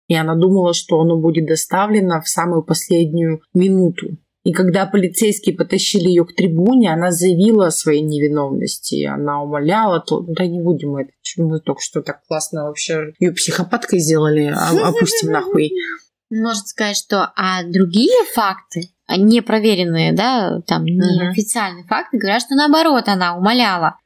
И 0.06 0.14
она 0.14 0.36
думала, 0.36 0.72
что 0.72 1.00
оно 1.00 1.18
будет 1.18 1.46
доставлено 1.46 2.20
в 2.20 2.28
самую 2.28 2.62
последнюю 2.62 3.42
минуту. 3.52 4.16
И 4.44 4.52
когда 4.52 4.86
полицейские 4.86 5.56
потащили 5.56 6.08
ее 6.08 6.24
к 6.24 6.34
трибуне, 6.34 6.92
она 6.92 7.10
заявила 7.10 7.66
о 7.66 7.70
своей 7.70 8.02
невиновности. 8.02 9.04
Она 9.04 9.42
умоляла, 9.42 10.00
то 10.00 10.20
да 10.20 10.46
не 10.46 10.62
будем 10.62 10.96
это, 10.96 11.10
мы 11.36 11.60
только 11.60 11.82
что 11.82 12.00
так 12.00 12.24
классно 12.26 12.64
вообще 12.64 13.12
ее 13.18 13.32
психопаткой 13.32 13.98
сделали, 13.98 14.44
а, 14.54 14.70
опустим 14.88 15.32
нахуй. 15.32 15.72
Можно 16.30 16.64
сказать, 16.64 16.96
что 16.96 17.32
а 17.36 17.62
другие 17.64 18.24
факты 18.32 18.90
непроверенные, 19.16 20.12
да, 20.12 20.60
там 20.66 20.84
неофициальные 20.84 21.84
uh-huh. 21.84 21.88
факты 21.88 22.18
говорят, 22.18 22.42
что 22.42 22.54
наоборот 22.54 23.04
она 23.08 23.36
умоляла 23.36 23.96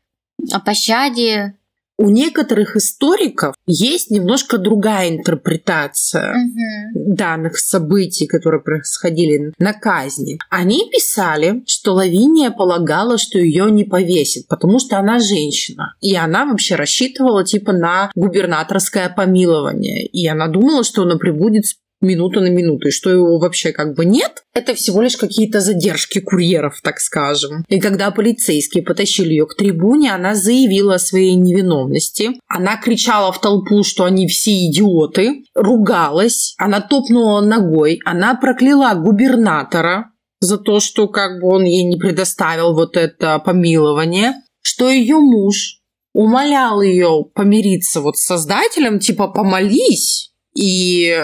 о 0.50 0.60
пощаде. 0.60 1.54
У 1.98 2.08
некоторых 2.08 2.74
историков 2.74 3.54
есть 3.66 4.10
немножко 4.10 4.58
другая 4.58 5.10
интерпретация 5.10 6.34
uh-huh. 6.34 7.14
данных 7.14 7.58
событий, 7.58 8.26
которые 8.26 8.60
происходили 8.62 9.52
на 9.58 9.72
казни. 9.72 10.38
Они 10.50 10.88
писали, 10.90 11.62
что 11.66 11.92
Лавиния 11.92 12.50
полагала, 12.50 13.18
что 13.18 13.38
ее 13.38 13.70
не 13.70 13.84
повесит, 13.84 14.48
потому 14.48 14.78
что 14.78 14.98
она 14.98 15.18
женщина. 15.18 15.94
И 16.00 16.16
она 16.16 16.46
вообще 16.46 16.74
рассчитывала 16.74 17.44
типа 17.44 17.72
на 17.72 18.10
губернаторское 18.16 19.08
помилование. 19.10 20.04
И 20.06 20.26
она 20.26 20.48
думала, 20.48 20.82
что 20.82 21.02
она 21.02 21.16
прибудет 21.18 21.66
минуту 22.02 22.40
на 22.40 22.48
минуту, 22.48 22.88
и 22.88 22.90
что 22.90 23.10
его 23.10 23.38
вообще 23.38 23.72
как 23.72 23.94
бы 23.94 24.04
нет, 24.04 24.42
это 24.54 24.74
всего 24.74 25.02
лишь 25.02 25.16
какие-то 25.16 25.60
задержки 25.60 26.20
курьеров, 26.20 26.80
так 26.82 27.00
скажем. 27.00 27.64
И 27.68 27.80
когда 27.80 28.10
полицейские 28.10 28.82
потащили 28.82 29.30
ее 29.30 29.46
к 29.46 29.56
трибуне, 29.56 30.12
она 30.12 30.34
заявила 30.34 30.96
о 30.96 30.98
своей 30.98 31.34
невиновности. 31.34 32.32
Она 32.48 32.76
кричала 32.76 33.32
в 33.32 33.40
толпу, 33.40 33.82
что 33.84 34.04
они 34.04 34.26
все 34.26 34.50
идиоты, 34.66 35.44
ругалась, 35.54 36.54
она 36.58 36.80
топнула 36.80 37.40
ногой, 37.40 38.00
она 38.04 38.34
прокляла 38.34 38.94
губернатора 38.94 40.10
за 40.40 40.58
то, 40.58 40.80
что 40.80 41.08
как 41.08 41.40
бы 41.40 41.48
он 41.48 41.64
ей 41.64 41.84
не 41.84 41.96
предоставил 41.96 42.74
вот 42.74 42.96
это 42.96 43.38
помилование, 43.38 44.34
что 44.62 44.90
ее 44.90 45.16
муж 45.16 45.78
умолял 46.12 46.82
ее 46.82 47.24
помириться 47.34 48.00
вот 48.00 48.18
с 48.18 48.24
создателем, 48.24 48.98
типа 48.98 49.28
помолись, 49.28 50.31
и 50.54 51.08
э, 51.08 51.22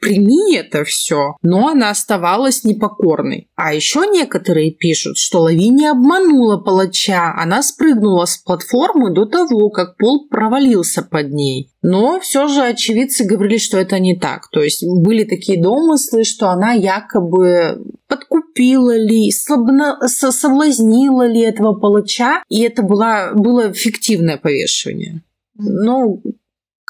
прими 0.00 0.56
это 0.56 0.84
все. 0.84 1.36
Но 1.42 1.68
она 1.68 1.90
оставалась 1.90 2.64
непокорной. 2.64 3.48
А 3.56 3.74
еще 3.74 4.06
некоторые 4.06 4.72
пишут, 4.72 5.18
что 5.18 5.42
Лавиния 5.42 5.92
обманула 5.92 6.58
палача. 6.58 7.34
Она 7.36 7.62
спрыгнула 7.62 8.26
с 8.26 8.38
платформы 8.38 9.12
до 9.12 9.26
того, 9.26 9.70
как 9.70 9.96
пол 9.96 10.28
провалился 10.28 11.02
под 11.02 11.32
ней. 11.32 11.70
Но 11.82 12.20
все 12.20 12.46
же 12.46 12.62
очевидцы 12.62 13.24
говорили, 13.24 13.58
что 13.58 13.78
это 13.78 13.98
не 13.98 14.16
так. 14.16 14.48
То 14.50 14.62
есть 14.62 14.84
были 14.86 15.24
такие 15.24 15.60
домыслы, 15.60 16.22
что 16.22 16.50
она 16.50 16.72
якобы 16.72 17.82
подкупила 18.06 18.96
ли, 18.96 19.32
слабна, 19.32 19.98
соблазнила 20.06 21.26
ли 21.26 21.40
этого 21.40 21.74
палача, 21.74 22.42
и 22.48 22.60
это 22.62 22.82
была, 22.82 23.32
было 23.32 23.72
фиктивное 23.72 24.36
повешивание. 24.36 25.22
Но 25.54 26.20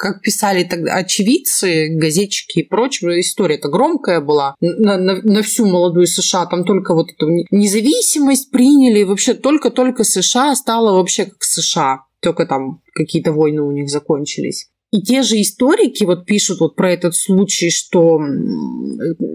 как 0.03 0.21
писали 0.21 0.65
тогда 0.65 0.97
очевидцы, 0.97 1.95
газетчики 1.95 2.59
и 2.59 2.65
прочее, 2.65 3.21
история-то 3.21 3.69
громкая 3.69 4.21
была 4.21 4.57
на, 4.61 4.99
на, 4.99 5.23
на 5.23 5.43
всю 5.43 5.65
молодую 5.65 6.09
США. 6.09 6.47
Там 6.47 6.65
только 6.65 6.93
вот 6.93 7.13
эту 7.13 7.29
независимость 7.53 8.51
приняли, 8.51 9.05
вообще 9.05 9.35
только-только 9.35 10.03
США 10.03 10.57
стало 10.57 10.97
вообще 10.97 11.27
как 11.27 11.45
США. 11.45 12.01
Только 12.19 12.47
там 12.47 12.81
какие-то 12.95 13.33
войны 13.33 13.63
у 13.63 13.71
них 13.71 13.89
закончились. 13.89 14.67
И 14.91 15.03
те 15.03 15.23
же 15.23 15.41
историки 15.41 16.03
вот 16.03 16.27
пишут 16.27 16.59
вот 16.59 16.75
про 16.75 16.91
этот 16.91 17.15
случай, 17.15 17.71
что 17.71 18.21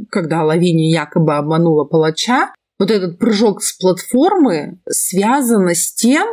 когда 0.10 0.43
Лавиния 0.43 0.91
якобы 0.91 1.36
обманула 1.36 1.86
палача, 1.86 2.51
вот 2.77 2.91
этот 2.91 3.19
прыжок 3.19 3.63
с 3.63 3.71
платформы 3.77 4.80
связан 4.89 5.69
с 5.69 5.93
тем, 5.93 6.27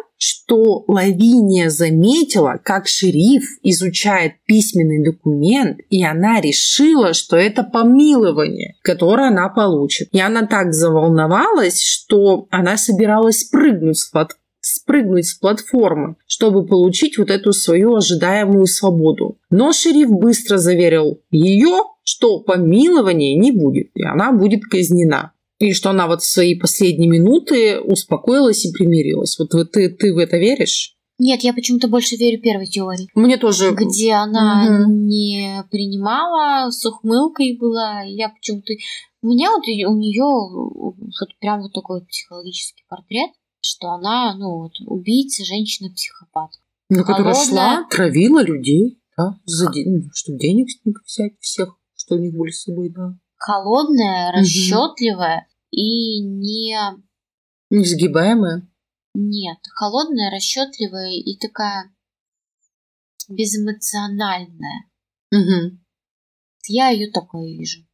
что 0.45 0.85
Лавиния 0.89 1.71
заметила, 1.71 2.61
как 2.63 2.87
шериф 2.87 3.45
изучает 3.63 4.35
письменный 4.47 5.05
документ, 5.05 5.79
и 5.89 6.05
она 6.05 6.41
решила, 6.41 7.15
что 7.15 7.37
это 7.37 7.63
помилование, 7.63 8.75
которое 8.83 9.29
она 9.29 9.49
получит. 9.49 10.09
И 10.13 10.21
она 10.21 10.47
так 10.47 10.73
заволновалась, 10.73 11.83
что 11.83 12.47
она 12.51 12.77
собиралась 12.77 13.41
спрыгнуть 13.41 13.99
с 13.99 14.11
платформы 14.11 14.41
спрыгнуть 14.67 15.27
с 15.27 15.35
платформы, 15.35 16.17
чтобы 16.27 16.67
получить 16.67 17.19
вот 17.19 17.29
эту 17.29 17.53
свою 17.53 17.97
ожидаемую 17.97 18.65
свободу. 18.65 19.37
Но 19.51 19.75
шериф 19.75 20.09
быстро 20.09 20.57
заверил 20.57 21.21
ее, 21.31 21.83
что 22.03 22.41
помилования 22.41 23.39
не 23.39 23.53
будет, 23.53 23.91
и 23.95 24.03
она 24.03 24.33
будет 24.33 24.63
казнена. 24.65 25.34
И 25.59 25.73
что 25.73 25.91
она 25.91 26.07
вот 26.07 26.23
в 26.23 26.31
свои 26.31 26.55
последние 26.55 27.09
минуты 27.09 27.81
успокоилась 27.81 28.65
и 28.65 28.73
примирилась. 28.73 29.39
Вот 29.39 29.51
ты, 29.51 29.89
ты 29.89 30.15
в 30.15 30.19
это 30.19 30.37
веришь? 30.37 30.97
Нет, 31.19 31.43
я 31.43 31.55
почему-то 31.55 31.87
больше 31.87 32.17
верю 32.17 32.41
первой 32.41 32.67
теории. 32.67 33.09
Мне 33.15 33.37
тоже. 33.37 33.71
Где 33.73 34.13
она 34.15 34.83
угу. 34.83 34.93
не 34.93 35.63
принимала, 35.71 36.71
с 36.71 36.85
ухмылкой 36.85 37.57
была. 37.57 38.03
Я 38.03 38.31
почему-то... 38.31 38.73
У 39.23 39.29
меня 39.29 39.51
вот 39.53 39.63
у 39.67 39.97
нее 39.97 40.25
вот 40.25 41.39
прям 41.41 41.63
вот 41.63 41.73
такой 41.73 42.05
психологический 42.05 42.85
портрет 42.89 43.31
что 43.65 43.93
она, 43.93 44.37
ну, 44.37 44.59
вот, 44.63 44.73
убийца, 44.87 45.45
женщина-психопат. 45.45 46.51
Ну, 46.91 47.03
которая 47.03 47.35
Холодная... 47.35 47.77
шла, 47.77 47.89
травила 47.91 48.45
людей, 48.45 49.01
да, 49.17 49.39
за 49.47 49.73
день, 49.73 50.11
чтобы 50.13 50.39
денег 50.39 50.71
с 50.71 50.85
них 50.85 51.03
взять 51.05 51.33
всех, 51.41 51.75
что 51.97 52.17
у 52.17 52.19
них 52.19 52.35
были 52.35 52.51
с 52.51 52.63
собой, 52.63 52.91
да. 52.91 53.19
Холодная, 53.47 54.31
угу. 54.31 54.39
расчетливая 54.39 55.47
и 55.71 56.21
не... 56.23 56.79
Несгибаемая? 57.69 58.67
Нет, 59.15 59.59
холодная, 59.75 60.31
расчетливая 60.31 61.13
и 61.13 61.37
такая 61.37 61.95
безэмоциональная. 63.29 64.89
Угу. 65.31 65.79
Я 66.69 66.89
ее 66.89 67.11
такой 67.11 67.53
вижу. 67.59 67.87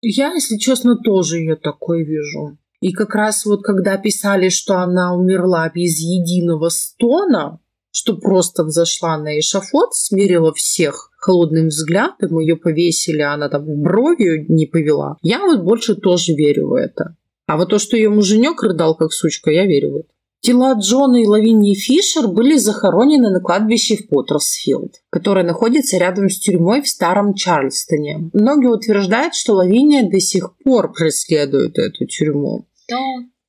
Я, 0.00 0.32
если 0.32 0.58
честно, 0.58 0.96
тоже 0.96 1.38
ее 1.38 1.56
такой 1.56 2.04
вижу. 2.04 2.56
И 2.80 2.92
как 2.92 3.16
раз 3.16 3.46
вот 3.46 3.64
когда 3.64 3.98
писали, 3.98 4.48
что 4.48 4.78
она 4.78 5.12
умерла 5.16 5.68
без 5.70 5.98
единого 5.98 6.68
стона, 6.68 7.58
что 7.96 8.14
просто 8.14 8.62
взошла 8.62 9.16
на 9.16 9.38
эшафот, 9.38 9.94
смирила 9.94 10.52
всех 10.52 11.10
холодным 11.16 11.68
взглядом, 11.68 12.38
ее 12.38 12.56
повесили, 12.56 13.22
а 13.22 13.32
она 13.32 13.48
там 13.48 13.64
бровью 13.64 14.44
не 14.52 14.66
повела. 14.66 15.16
Я 15.22 15.40
вот 15.40 15.62
больше 15.62 15.94
тоже 15.94 16.34
верю 16.34 16.68
в 16.68 16.74
это. 16.74 17.16
А 17.46 17.56
вот 17.56 17.70
то, 17.70 17.78
что 17.78 17.96
ее 17.96 18.10
муженек 18.10 18.62
рыдал 18.62 18.96
как 18.96 19.14
сучка, 19.14 19.50
я 19.50 19.64
верю 19.64 19.92
в 19.92 19.96
это. 20.00 20.08
Тела 20.42 20.74
Джона 20.78 21.22
и 21.22 21.26
Лавинии 21.26 21.74
Фишер 21.74 22.28
были 22.28 22.58
захоронены 22.58 23.30
на 23.30 23.40
кладбище 23.40 23.96
в 23.96 24.08
Поттерсфилд, 24.08 24.96
которое 25.08 25.46
находится 25.46 25.96
рядом 25.96 26.28
с 26.28 26.38
тюрьмой 26.38 26.82
в 26.82 26.88
Старом 26.88 27.32
Чарльстоне. 27.32 28.28
Многие 28.34 28.70
утверждают, 28.70 29.34
что 29.34 29.54
Лавиния 29.54 30.06
до 30.06 30.20
сих 30.20 30.54
пор 30.62 30.92
преследует 30.92 31.78
эту 31.78 32.04
тюрьму. 32.04 32.66
То 32.88 32.98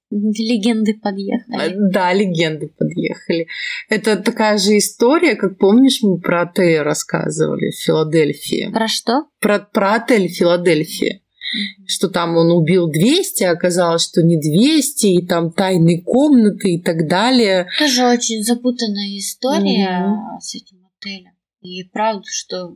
легенды 0.10 0.94
подъехали. 0.94 1.76
Да, 1.92 2.14
легенды 2.14 2.70
подъехали. 2.70 3.48
Это 3.90 4.18
такая 4.18 4.58
же 4.58 4.78
история, 4.78 5.36
как 5.36 5.58
помнишь, 5.58 6.00
мы 6.02 6.20
про 6.20 6.44
отель 6.44 6.80
рассказывали 6.80 7.72
в 7.72 7.76
Филадельфии. 7.76 8.70
Про 8.72 8.88
что? 8.88 9.26
Про, 9.40 9.60
про 9.60 9.96
отель 9.96 10.30
в 10.30 10.36
Филадельфии 10.36 11.22
что 11.86 12.10
там 12.10 12.36
он 12.36 12.52
убил 12.52 12.90
200, 12.90 13.44
а 13.44 13.52
оказалось, 13.52 14.04
что 14.04 14.22
не 14.22 14.38
200, 14.38 15.06
и 15.08 15.26
там 15.26 15.52
тайные 15.52 16.02
комнаты 16.02 16.74
и 16.74 16.82
так 16.82 17.08
далее. 17.08 17.68
Тоже 17.80 18.06
очень 18.06 18.44
запутанная 18.44 19.18
история 19.18 20.06
mm-hmm. 20.06 20.40
с 20.42 20.56
этим 20.56 20.86
отелем. 20.86 21.32
И 21.62 21.84
правда, 21.86 22.26
что 22.26 22.76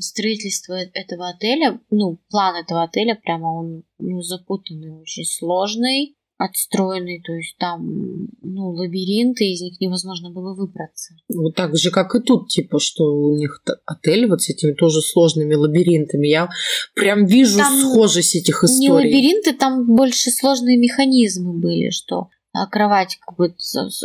строительство 0.00 0.74
этого 0.74 1.28
отеля, 1.28 1.80
ну, 1.90 2.18
план 2.30 2.56
этого 2.56 2.82
отеля 2.82 3.18
прямо 3.22 3.46
он 3.46 3.84
ну, 3.98 4.22
запутанный, 4.22 4.90
очень 4.90 5.24
сложный 5.24 6.14
отстроенный, 6.38 7.20
то 7.20 7.32
есть 7.32 7.56
там, 7.58 8.28
ну, 8.42 8.70
лабиринты, 8.70 9.44
из 9.44 9.60
них 9.60 9.80
невозможно 9.80 10.30
было 10.30 10.54
выбраться. 10.54 11.14
Вот 11.28 11.56
так 11.56 11.76
же, 11.76 11.90
как 11.90 12.14
и 12.14 12.20
тут, 12.20 12.48
типа, 12.48 12.78
что 12.78 13.04
у 13.04 13.36
них 13.36 13.60
отель 13.84 14.28
вот 14.28 14.42
с 14.42 14.48
этими 14.48 14.72
тоже 14.72 15.02
сложными 15.02 15.54
лабиринтами. 15.54 16.28
Я 16.28 16.48
прям 16.94 17.26
вижу 17.26 17.58
там 17.58 17.76
схожесть 17.80 18.36
этих 18.36 18.62
историй. 18.62 18.80
Не 18.80 18.90
лабиринты, 18.90 19.52
там 19.52 19.84
больше 19.96 20.30
сложные 20.30 20.78
механизмы 20.78 21.54
были, 21.54 21.90
что 21.90 22.28
кровать 22.66 23.18
как 23.24 23.36
бы 23.36 23.54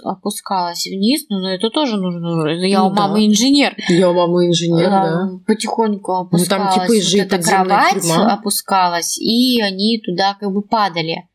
опускалась 0.03 0.85
вниз, 0.85 1.25
но 1.29 1.49
это 1.49 1.69
тоже 1.69 1.97
нужно. 1.97 2.49
Я 2.65 2.81
ну, 2.81 2.87
у 2.87 2.93
мамы 2.93 3.19
да. 3.19 3.25
инженер. 3.27 3.75
Я 3.89 4.09
у 4.09 4.13
мамы 4.13 4.47
инженер, 4.47 4.87
а, 4.87 4.89
да. 4.89 5.39
Потихоньку 5.45 6.11
опускалась. 6.13 6.49
Ну, 6.49 6.57
там 6.57 6.73
типа 6.73 6.93
вот 6.93 7.33
эта 7.33 7.43
кровать 7.43 8.01
тюрьма. 8.01 8.33
опускалась, 8.33 9.17
и 9.17 9.61
они 9.61 10.01
туда 10.03 10.35
как 10.39 10.51
бы 10.51 10.61
падали. 10.61 11.27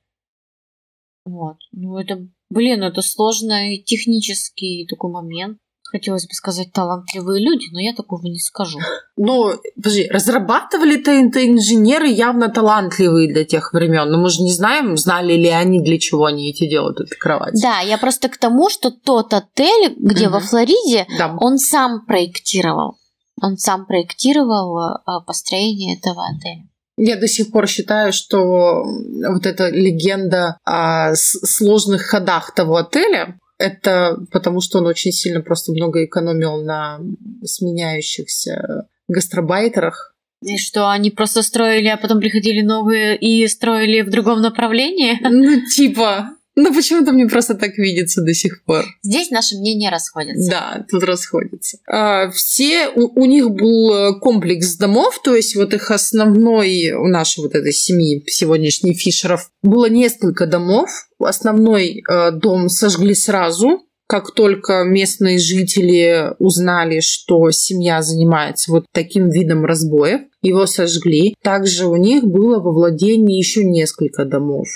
Вот. 1.24 1.57
Ну, 1.72 1.98
это, 1.98 2.26
блин, 2.50 2.83
это 2.83 3.02
сложный 3.02 3.83
технический 3.83 4.87
такой 4.88 5.11
момент. 5.11 5.59
Хотелось 5.90 6.27
бы 6.27 6.35
сказать 6.35 6.70
талантливые 6.72 7.42
люди, 7.42 7.66
но 7.72 7.81
я 7.81 7.94
такого 7.94 8.27
не 8.27 8.38
скажу. 8.38 8.79
Ну, 9.16 9.53
подожди, 9.74 10.07
разрабатывали-то 10.09 11.18
инженеры 11.18 12.09
явно 12.09 12.51
талантливые 12.51 13.33
для 13.33 13.44
тех 13.46 13.72
времен. 13.72 14.11
Но 14.11 14.18
мы 14.18 14.29
же 14.29 14.42
не 14.42 14.53
знаем, 14.53 14.98
знали 14.98 15.33
ли 15.33 15.48
они, 15.48 15.83
для 15.83 15.98
чего 15.98 16.27
они 16.27 16.51
эти 16.51 16.68
делают, 16.68 17.01
эту 17.01 17.16
кровать. 17.18 17.55
Да, 17.62 17.81
я 17.81 17.96
просто 17.96 18.29
к 18.29 18.37
тому, 18.37 18.68
что 18.68 18.90
тот 18.90 19.33
отель, 19.33 19.94
где 19.96 20.27
угу. 20.27 20.35
во 20.35 20.40
Флориде, 20.40 21.07
да. 21.16 21.35
он 21.40 21.57
сам 21.57 22.05
проектировал. 22.05 22.98
Он 23.40 23.57
сам 23.57 23.87
проектировал 23.87 24.77
а, 24.77 25.20
построение 25.20 25.96
этого 25.96 26.22
отеля. 26.37 26.64
Я 26.98 27.16
до 27.16 27.29
сих 27.29 27.51
пор 27.51 27.66
считаю, 27.68 28.12
что 28.12 28.83
вот 28.85 29.46
эта 29.46 29.68
легенда 29.70 30.59
о 30.64 31.14
сложных 31.14 32.03
ходах 32.03 32.53
того 32.55 32.77
отеля, 32.77 33.38
это 33.58 34.16
потому, 34.30 34.60
что 34.60 34.78
он 34.78 34.86
очень 34.86 35.12
сильно 35.12 35.40
просто 35.40 35.72
много 35.72 36.04
экономил 36.04 36.62
на 36.62 37.00
сменяющихся 37.44 38.86
гастробайтерах. 39.08 40.14
И 40.42 40.56
что, 40.56 40.88
они 40.88 41.10
просто 41.10 41.42
строили, 41.42 41.88
а 41.88 41.96
потом 41.96 42.20
приходили 42.20 42.62
новые 42.62 43.16
и 43.16 43.46
строили 43.48 44.02
в 44.02 44.10
другом 44.10 44.40
направлении? 44.40 45.18
Ну, 45.28 45.66
типа, 45.66 46.30
ну, 46.60 46.74
почему-то 46.74 47.12
мне 47.12 47.26
просто 47.26 47.54
так 47.54 47.78
видится 47.78 48.20
до 48.20 48.34
сих 48.34 48.64
пор. 48.64 48.84
Здесь 49.04 49.30
наши 49.30 49.56
мнения 49.56 49.90
расходятся. 49.90 50.50
Да, 50.50 50.86
тут 50.90 51.04
расходятся. 51.04 51.78
А, 51.86 52.30
все, 52.32 52.88
у, 52.88 53.20
у 53.20 53.24
них 53.26 53.50
был 53.50 53.94
э, 53.94 54.18
комплекс 54.18 54.76
домов, 54.76 55.20
то 55.22 55.36
есть 55.36 55.54
вот 55.54 55.72
их 55.72 55.92
основной, 55.92 56.90
у 56.90 57.06
нашей 57.06 57.42
вот 57.42 57.54
этой 57.54 57.72
семьи 57.72 58.24
сегодняшней 58.26 58.94
Фишеров, 58.94 59.50
было 59.62 59.88
несколько 59.88 60.48
домов. 60.48 60.90
Основной 61.20 62.02
э, 62.02 62.32
дом 62.32 62.68
сожгли 62.68 63.14
сразу, 63.14 63.84
как 64.08 64.34
только 64.34 64.82
местные 64.82 65.38
жители 65.38 66.34
узнали, 66.40 66.98
что 66.98 67.52
семья 67.52 68.02
занимается 68.02 68.72
вот 68.72 68.86
таким 68.92 69.30
видом 69.30 69.64
разбоев, 69.64 70.22
его 70.42 70.66
сожгли. 70.66 71.36
Также 71.40 71.86
у 71.86 71.94
них 71.94 72.24
было 72.24 72.60
во 72.60 72.72
владении 72.72 73.38
еще 73.38 73.64
несколько 73.64 74.24
домов 74.24 74.66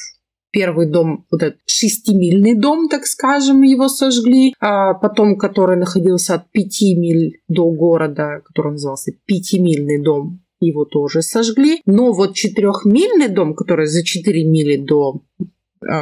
первый 0.52 0.86
дом, 0.86 1.26
вот 1.30 1.42
этот 1.42 1.60
шестимильный 1.66 2.54
дом, 2.54 2.88
так 2.88 3.06
скажем, 3.06 3.62
его 3.62 3.88
сожгли, 3.88 4.54
а 4.60 4.94
потом, 4.94 5.36
который 5.36 5.76
находился 5.76 6.34
от 6.34 6.50
пяти 6.52 6.94
миль 6.94 7.40
до 7.48 7.70
города, 7.70 8.40
который 8.44 8.72
назывался 8.72 9.12
пятимильный 9.24 10.00
дом, 10.02 10.42
его 10.60 10.84
тоже 10.84 11.22
сожгли. 11.22 11.80
Но 11.86 12.12
вот 12.12 12.34
четырехмильный 12.34 13.28
дом, 13.28 13.54
который 13.54 13.86
за 13.86 14.04
четыре 14.04 14.44
мили 14.44 14.76
до 14.76 15.22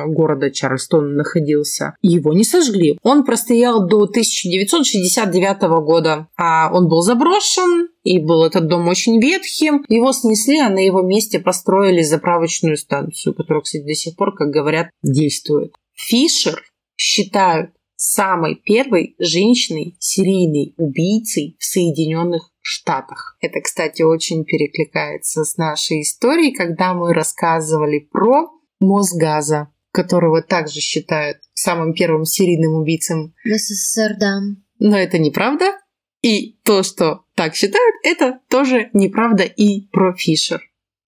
города 0.07 0.51
Чарльстон 0.51 1.15
находился, 1.15 1.97
его 2.03 2.33
не 2.33 2.45
сожгли. 2.45 2.99
Он 3.03 3.25
простоял 3.25 3.87
до 3.87 4.03
1969 4.03 5.63
года, 5.85 6.29
а 6.37 6.71
он 6.73 6.89
был 6.89 7.03
заброшен, 7.03 7.89
и 8.03 8.19
был 8.19 8.45
этот 8.45 8.67
дом 8.67 8.89
очень 8.89 9.21
ветхим. 9.21 9.85
Его 9.89 10.13
снесли, 10.13 10.59
а 10.59 10.71
на 10.71 10.79
его 10.79 11.03
месте 11.03 11.39
построили 11.39 12.03
заправочную 12.03 12.77
станцию, 12.77 13.35
которая, 13.35 13.63
кстати, 13.63 13.85
до 13.85 13.95
сих 13.95 14.17
пор, 14.17 14.35
как 14.35 14.49
говорят, 14.49 14.89
действует. 15.03 15.75
Фишер 15.95 16.63
считают 16.97 17.71
самой 17.97 18.55
первой 18.55 19.15
женщиной 19.19 19.97
серийной 19.99 20.75
убийцей 20.79 21.57
в 21.59 21.65
Соединенных 21.65 22.51
Штатах. 22.63 23.37
Это, 23.41 23.61
кстати, 23.61 24.03
очень 24.03 24.45
перекликается 24.45 25.45
с 25.45 25.57
нашей 25.59 26.01
историей, 26.03 26.53
когда 26.53 26.95
мы 26.95 27.13
рассказывали 27.13 27.99
про 27.99 28.49
Мосгаза, 28.81 29.69
которого 29.93 30.43
также 30.43 30.81
считают 30.81 31.39
самым 31.53 31.95
первым 31.95 32.25
серийным 32.25 32.75
убийцем. 32.75 33.35
В 33.45 33.49
СССР, 33.49 34.17
да. 34.19 34.41
Но 34.79 34.97
это 34.97 35.19
неправда. 35.19 35.79
И 36.23 36.59
то, 36.65 36.83
что 36.83 37.25
так 37.35 37.55
считают, 37.55 37.95
это 38.03 38.41
тоже 38.49 38.91
неправда 38.93 39.45
и 39.45 39.89
про 39.89 40.15
Фишер. 40.15 40.61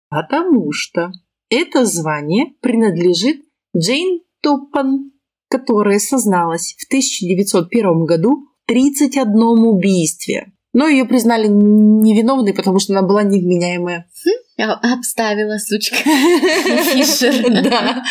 Потому 0.09 0.73
что 0.73 1.13
это 1.51 1.85
звание 1.85 2.55
принадлежит 2.61 3.43
Джейн 3.77 4.21
Топпан, 4.41 5.13
которая 5.49 5.99
созналась 5.99 6.75
в 6.79 6.87
1901 6.87 8.05
году 8.05 8.49
в 8.65 8.67
31 8.67 9.35
убийстве. 9.67 10.53
Но 10.73 10.89
ее 10.89 11.05
признали 11.05 11.47
невиновной, 11.47 12.55
потому 12.55 12.79
что 12.79 12.93
она 12.93 13.07
была 13.07 13.23
невменяемая. 13.23 14.07
Я 14.25 14.33
обставила, 14.59 15.59
сучка. 15.59 15.97
Фишер. 15.97 17.35
Да. 17.65 18.05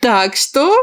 Так 0.00 0.36
что 0.36 0.74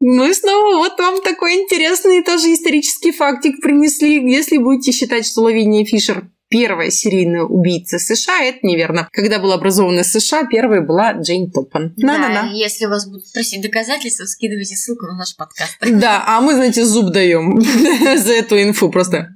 мы 0.00 0.34
снова 0.34 0.76
вот 0.76 0.98
вам 0.98 1.22
такой 1.22 1.54
интересный 1.54 2.22
тоже 2.22 2.52
исторический 2.52 3.12
фактик 3.12 3.60
принесли. 3.60 4.30
Если 4.30 4.58
будете 4.58 4.92
считать, 4.92 5.26
что 5.26 5.42
Лавиния 5.42 5.84
Фишер 5.84 6.28
первая 6.48 6.90
серийная 6.90 7.42
убийца 7.42 7.98
США, 7.98 8.42
это 8.42 8.58
неверно. 8.62 9.08
Когда 9.12 9.38
была 9.38 9.54
образована 9.54 10.04
США, 10.04 10.44
первой 10.44 10.86
была 10.86 11.12
Джейн 11.12 11.50
Топпан. 11.50 11.94
Да, 11.96 12.48
если 12.52 12.86
вас 12.86 13.08
будут 13.08 13.32
просить 13.32 13.62
доказательства, 13.62 14.24
скидывайте 14.24 14.76
ссылку 14.76 15.06
на 15.06 15.16
наш 15.16 15.34
подкаст. 15.36 15.76
Да, 15.80 16.22
а 16.26 16.40
мы, 16.40 16.54
знаете, 16.54 16.84
зуб 16.84 17.10
даем 17.12 17.60
за 18.16 18.32
эту 18.34 18.62
инфу 18.62 18.90
просто. 18.90 19.30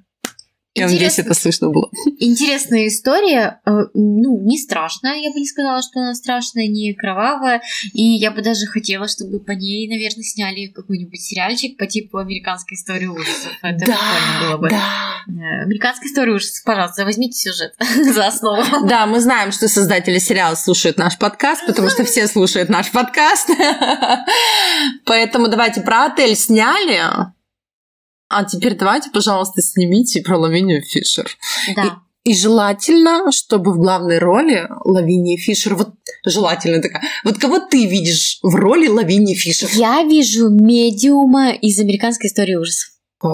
Я 0.75 0.87
надеюсь, 0.87 1.19
это 1.19 1.35
слышно 1.35 1.71
было. 1.71 1.91
Интересная 2.19 2.87
история. 2.87 3.61
Э, 3.65 3.87
ну, 3.95 4.41
не 4.43 4.59
страшная. 4.59 5.17
Я 5.17 5.31
бы 5.31 5.41
не 5.41 5.47
сказала, 5.47 5.83
что 5.83 6.01
она 6.01 6.15
страшная, 6.15 6.69
не 6.69 6.95
кровавая. 6.95 7.63
И 7.93 8.03
я 8.03 8.31
бы 8.31 8.43
даже 8.43 8.67
хотела, 8.67 9.09
чтобы 9.09 9.41
по 9.41 9.53
ней, 9.53 9.89
наверное, 9.89 10.23
сняли 10.23 10.67
какой-нибудь 10.67 11.21
сериальчик 11.21 11.77
по 11.77 11.87
типу 11.87 12.19
американской 12.19 12.77
истории 12.77 13.07
ужасов. 13.07 13.53
Это 13.63 13.87
да, 13.87 13.97
прикольно 13.97 14.49
было 14.49 14.57
бы. 14.59 14.69
Да. 14.71 15.09
Э, 15.27 15.63
американская 15.65 16.09
история 16.09 16.33
ужасов, 16.33 16.63
пожалуйста, 16.65 17.05
возьмите 17.05 17.39
сюжет 17.39 17.75
за 18.15 18.27
основу. 18.27 18.63
Да, 18.87 19.07
мы 19.07 19.21
знаем, 19.21 19.53
что 19.53 19.69
создатели 19.69 20.19
сериала 20.19 20.55
слушают 20.55 20.99
наш 20.99 21.19
подкаст, 21.19 21.67
потому 21.67 21.89
что 21.89 22.05
все 22.05 22.27
слушают 22.29 22.69
наш 22.69 22.91
подкаст. 22.91 23.51
Поэтому 25.05 25.49
давайте 25.49 25.81
про 25.81 26.07
отель 26.07 26.37
сняли. 26.37 27.33
А 28.29 28.45
теперь 28.45 28.77
давайте, 28.77 29.11
пожалуйста, 29.11 29.63
снимите 29.63 30.23
про 30.23 30.39
Лавинию 30.39 30.83
Фишер. 30.83 31.27
Да. 31.75 32.01
И, 32.25 32.31
и 32.31 32.35
желательно, 32.35 33.33
чтобы 33.33 33.73
в 33.73 33.79
главной 33.79 34.19
роли 34.19 34.69
Лавиния 34.85 35.39
Фишер, 35.39 35.75
вот 35.75 35.95
желательно 36.27 36.83
такая, 36.83 37.03
вот 37.25 37.39
кого 37.39 37.59
ты 37.59 37.87
видишь 37.87 38.39
в 38.43 38.55
роли 38.55 38.87
Лавинии 38.89 39.35
Фишер? 39.35 39.71
Я 39.73 40.03
вижу 40.03 40.51
медиума 40.51 41.53
из 41.53 41.81
американской 41.81 42.29
истории 42.29 42.57
ужасов. 42.57 42.91
А, 43.23 43.29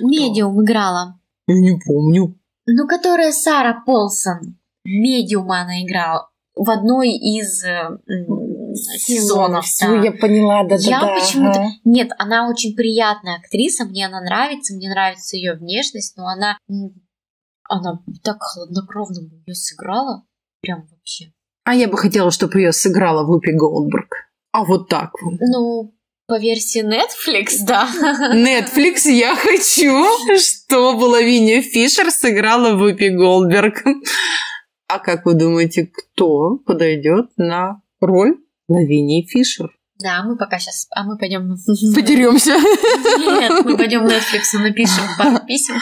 Медиум 0.00 0.62
играла. 0.64 1.18
Я 1.48 1.54
не 1.54 1.78
помню. 1.84 2.38
Ну, 2.66 2.86
которая 2.86 3.32
Сара 3.32 3.82
Полсон. 3.84 4.56
Медиума 4.84 5.62
она 5.62 5.82
играла 5.82 6.28
в 6.54 6.70
одной 6.70 7.10
из 7.10 7.62
сезонов. 8.98 9.64
Все, 9.64 9.86
да. 9.86 10.04
я 10.04 10.12
поняла, 10.12 10.64
даже 10.64 10.88
Я 10.88 11.00
да, 11.00 11.14
почему-то... 11.14 11.60
ага. 11.60 11.70
Нет, 11.84 12.10
она 12.18 12.48
очень 12.48 12.74
приятная 12.74 13.36
актриса, 13.36 13.84
мне 13.84 14.06
она 14.06 14.20
нравится, 14.20 14.74
мне 14.74 14.88
нравится 14.88 15.36
ее 15.36 15.54
внешность, 15.54 16.16
но 16.16 16.26
она... 16.26 16.58
Она 17.70 18.00
так 18.22 18.38
хладнокровно 18.40 19.28
ее 19.46 19.54
сыграла, 19.54 20.24
прям 20.62 20.86
вообще. 20.90 21.32
А 21.64 21.74
я 21.74 21.86
бы 21.86 21.98
хотела, 21.98 22.30
чтобы 22.30 22.60
ее 22.60 22.72
сыграла 22.72 23.26
Вупи 23.26 23.52
Голдберг. 23.52 24.10
А 24.52 24.64
вот 24.64 24.88
так 24.88 25.10
вот. 25.20 25.34
Ну, 25.38 25.94
по 26.26 26.38
версии 26.38 26.82
Netflix, 26.82 27.64
да. 27.66 27.88
Netflix, 28.34 29.10
я 29.10 29.36
хочу, 29.36 30.06
чтобы 30.38 31.04
Лавиния 31.04 31.60
Фишер 31.60 32.10
сыграла 32.10 32.74
Вупи 32.74 33.10
Голдберг. 33.10 33.84
А 34.88 34.98
как 34.98 35.26
вы 35.26 35.34
думаете, 35.34 35.86
кто 35.86 36.56
подойдет 36.58 37.30
на 37.36 37.82
роль 38.00 38.38
Лавинии 38.68 39.26
Фишер? 39.26 39.70
Да, 39.98 40.22
мы 40.22 40.36
пока 40.36 40.58
сейчас... 40.58 40.86
А 40.94 41.02
мы 41.04 41.18
пойдем... 41.18 41.56
Подеремся. 41.94 42.54
Нет, 42.54 43.64
мы 43.64 43.76
пойдем 43.76 44.06
Netflix 44.06 44.58
напишем 44.58 45.04
пару 45.18 45.44
писем. 45.44 45.74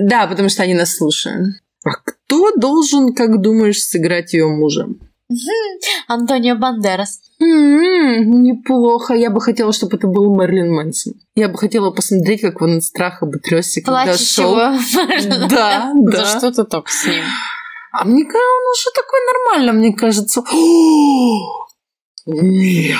Да, 0.00 0.26
потому 0.26 0.48
что 0.48 0.62
они 0.62 0.74
нас 0.74 0.96
слушают. 0.96 1.56
А 1.84 1.90
кто 1.90 2.52
должен, 2.56 3.14
как 3.14 3.40
думаешь, 3.40 3.82
сыграть 3.82 4.32
ее 4.32 4.46
мужа? 4.46 4.86
Антонио 6.08 6.56
Бандерас. 6.56 7.20
М-м, 7.40 8.42
неплохо. 8.42 9.14
Я 9.14 9.30
бы 9.30 9.40
хотела, 9.40 9.72
чтобы 9.72 9.96
это 9.98 10.06
был 10.06 10.34
Мерлин 10.34 10.72
Мэнсон. 10.72 11.14
Я 11.34 11.48
бы 11.48 11.58
хотела 11.58 11.90
посмотреть, 11.90 12.40
как 12.40 12.62
он 12.62 12.78
от 12.78 12.84
страха 12.84 13.26
бы 13.26 13.38
трясся, 13.38 13.82
когда 13.82 14.16
шел. 14.16 14.54
Да, 14.56 15.92
да. 15.94 16.24
За 16.24 16.38
что 16.38 16.52
ты 16.52 16.64
так 16.64 16.88
с 16.88 17.06
ним? 17.06 17.24
А 17.92 18.04
мне 18.04 18.24
кажется, 18.24 18.38
он 18.38 18.70
уже 18.72 18.90
такой 18.94 19.20
нормально, 19.26 19.72
мне 19.72 19.92
кажется. 19.94 20.42
Нет. 22.30 22.98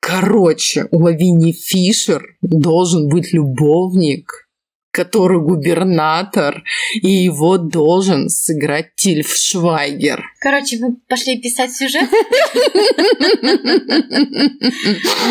Короче, 0.00 0.86
у 0.90 0.98
Лавини 0.98 1.52
Фишер 1.52 2.36
должен 2.42 3.08
быть 3.08 3.32
любовник, 3.32 4.50
который 4.90 5.40
губернатор, 5.40 6.62
и 7.00 7.08
его 7.08 7.56
должен 7.56 8.28
сыграть 8.28 8.94
Тильф 8.96 9.34
Швайгер. 9.34 10.24
Короче, 10.40 10.78
мы 10.78 10.96
пошли 11.08 11.40
писать 11.40 11.72
сюжет. 11.72 12.10
Мы 12.10 12.18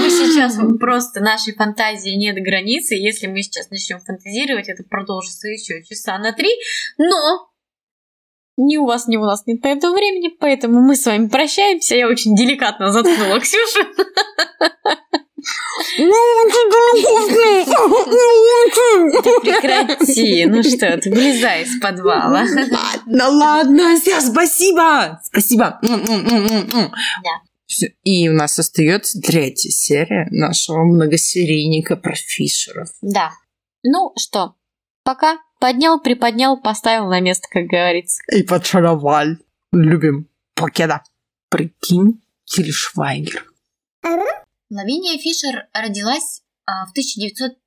сейчас 0.10 0.58
просто 0.80 1.20
нашей 1.20 1.54
фантазии 1.54 2.16
нет 2.16 2.36
границы. 2.44 2.96
Если 2.96 3.28
мы 3.28 3.44
сейчас 3.44 3.70
начнем 3.70 4.00
фантазировать, 4.00 4.70
это 4.70 4.84
продолжится 4.84 5.50
еще 5.50 5.84
часа 5.84 6.18
на 6.18 6.32
три. 6.34 6.50
Но 6.98 7.49
ни 8.60 8.78
у 8.78 8.86
вас, 8.86 9.08
ни 9.08 9.18
у 9.18 9.24
нас 9.24 9.44
нет 9.46 9.64
на 9.64 9.70
это 9.70 9.90
времени, 9.92 10.30
поэтому 10.40 10.82
мы 10.82 10.96
с 10.96 11.06
вами 11.06 11.28
прощаемся. 11.28 11.96
Я 11.96 12.08
очень 12.08 12.36
деликатно 12.36 12.92
заткнула 12.92 13.40
Ксюшу. 13.40 13.86
Прекрати, 19.42 20.46
ну 20.46 20.62
что 20.62 20.98
ты, 20.98 21.10
вылезай 21.10 21.64
из 21.64 21.80
подвала. 21.80 22.46
Ладно, 23.08 23.30
ладно, 23.30 24.00
все, 24.00 24.20
спасибо, 24.20 25.22
спасибо. 25.24 25.80
Да. 25.82 27.42
И 28.04 28.28
у 28.28 28.34
нас 28.34 28.60
остается 28.60 29.22
третья 29.22 29.70
серия 29.70 30.28
нашего 30.32 30.84
многосерийника 30.84 31.96
про 31.96 32.14
Фишеров. 32.16 32.90
Да. 33.02 33.32
Ну 33.84 34.12
что, 34.18 34.56
пока. 35.04 35.38
Поднял, 35.60 36.00
приподнял, 36.00 36.58
поставил 36.58 37.08
на 37.08 37.20
место, 37.20 37.48
как 37.52 37.66
говорится. 37.66 38.22
И 38.32 38.44
поцеловал. 38.44 39.28
Любим. 39.72 40.28
Покеда. 40.56 41.04
Прикинь, 41.50 42.22
Тильшвайгер. 42.46 43.46
Лавиния 44.72 45.18
Фишер 45.18 45.68
родилась 45.74 46.42
а, 46.66 46.86
в 46.86 46.92
1900 46.92 47.58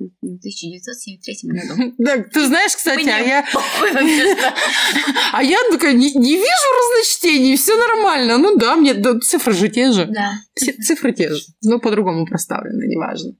1973 0.00 1.50
году. 1.50 1.94
Так, 2.04 2.30
ты 2.30 2.46
знаешь, 2.46 2.74
кстати, 2.74 3.08
а 3.08 3.18
я... 3.18 3.44
А 5.32 5.42
я 5.42 5.58
такая, 5.70 5.92
не, 5.92 6.08
вижу 6.08 6.68
разночтений, 6.78 7.56
все 7.56 7.76
нормально. 7.76 8.38
Ну 8.38 8.56
да, 8.56 8.76
мне 8.76 8.94
да, 8.94 9.18
цифры 9.20 9.52
же 9.52 9.68
те 9.68 9.92
же. 9.92 10.06
Да. 10.06 10.32
Цифры 10.54 11.12
те 11.12 11.34
же, 11.34 11.42
но 11.62 11.78
по-другому 11.78 12.26
проставлены, 12.26 12.86
неважно. 12.86 13.32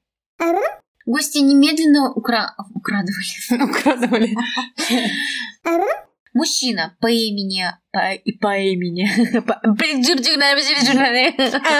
Гости 1.10 1.38
немедленно 1.38 2.12
укра... 2.12 2.54
украдывали. 2.72 3.64
Украдывали. 3.68 4.36
Мужчина 6.32 6.96
по 7.00 7.08
имени... 7.08 7.64
По, 7.90 8.12
и 8.12 8.30
по 8.38 8.56
имени... 8.56 9.08
I'm 9.34 9.74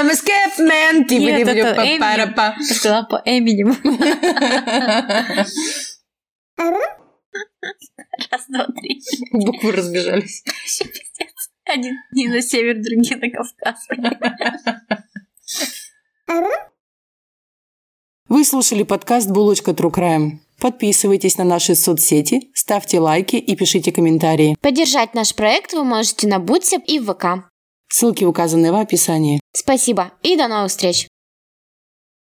a 0.08 0.14
scared 0.14 0.58
man. 0.58 1.06
Нет, 1.08 1.46
это 1.46 1.80
Эминем. 1.80 2.34
Я 2.58 2.74
сказала 2.74 3.04
по 3.04 3.22
Эминему. 3.24 3.76
Раз, 8.32 8.46
два, 8.48 8.66
три. 8.80 9.00
Буквы 9.30 9.70
разбежались. 9.70 10.42
Вообще 10.44 10.84
пиздец. 10.86 11.50
Один 11.66 11.94
не 12.10 12.26
на 12.26 12.42
север, 12.42 12.82
другие 12.82 13.16
на 13.16 13.30
Кавказ. 13.30 13.86
Вы 18.30 18.44
слушали 18.44 18.84
подкаст 18.84 19.28
«Булочка 19.28 19.72
True 19.72 19.92
Crime». 19.92 20.38
Подписывайтесь 20.60 21.36
на 21.36 21.42
наши 21.42 21.74
соцсети, 21.74 22.48
ставьте 22.54 23.00
лайки 23.00 23.34
и 23.34 23.56
пишите 23.56 23.90
комментарии. 23.90 24.56
Поддержать 24.60 25.14
наш 25.14 25.34
проект 25.34 25.72
вы 25.72 25.82
можете 25.82 26.28
на 26.28 26.38
Бутсе 26.38 26.80
и 26.86 27.00
в 27.00 27.12
ВК. 27.12 27.50
Ссылки 27.88 28.22
указаны 28.22 28.70
в 28.70 28.76
описании. 28.76 29.40
Спасибо 29.52 30.12
и 30.22 30.36
до 30.36 30.46
новых 30.46 30.70
встреч! 30.70 31.08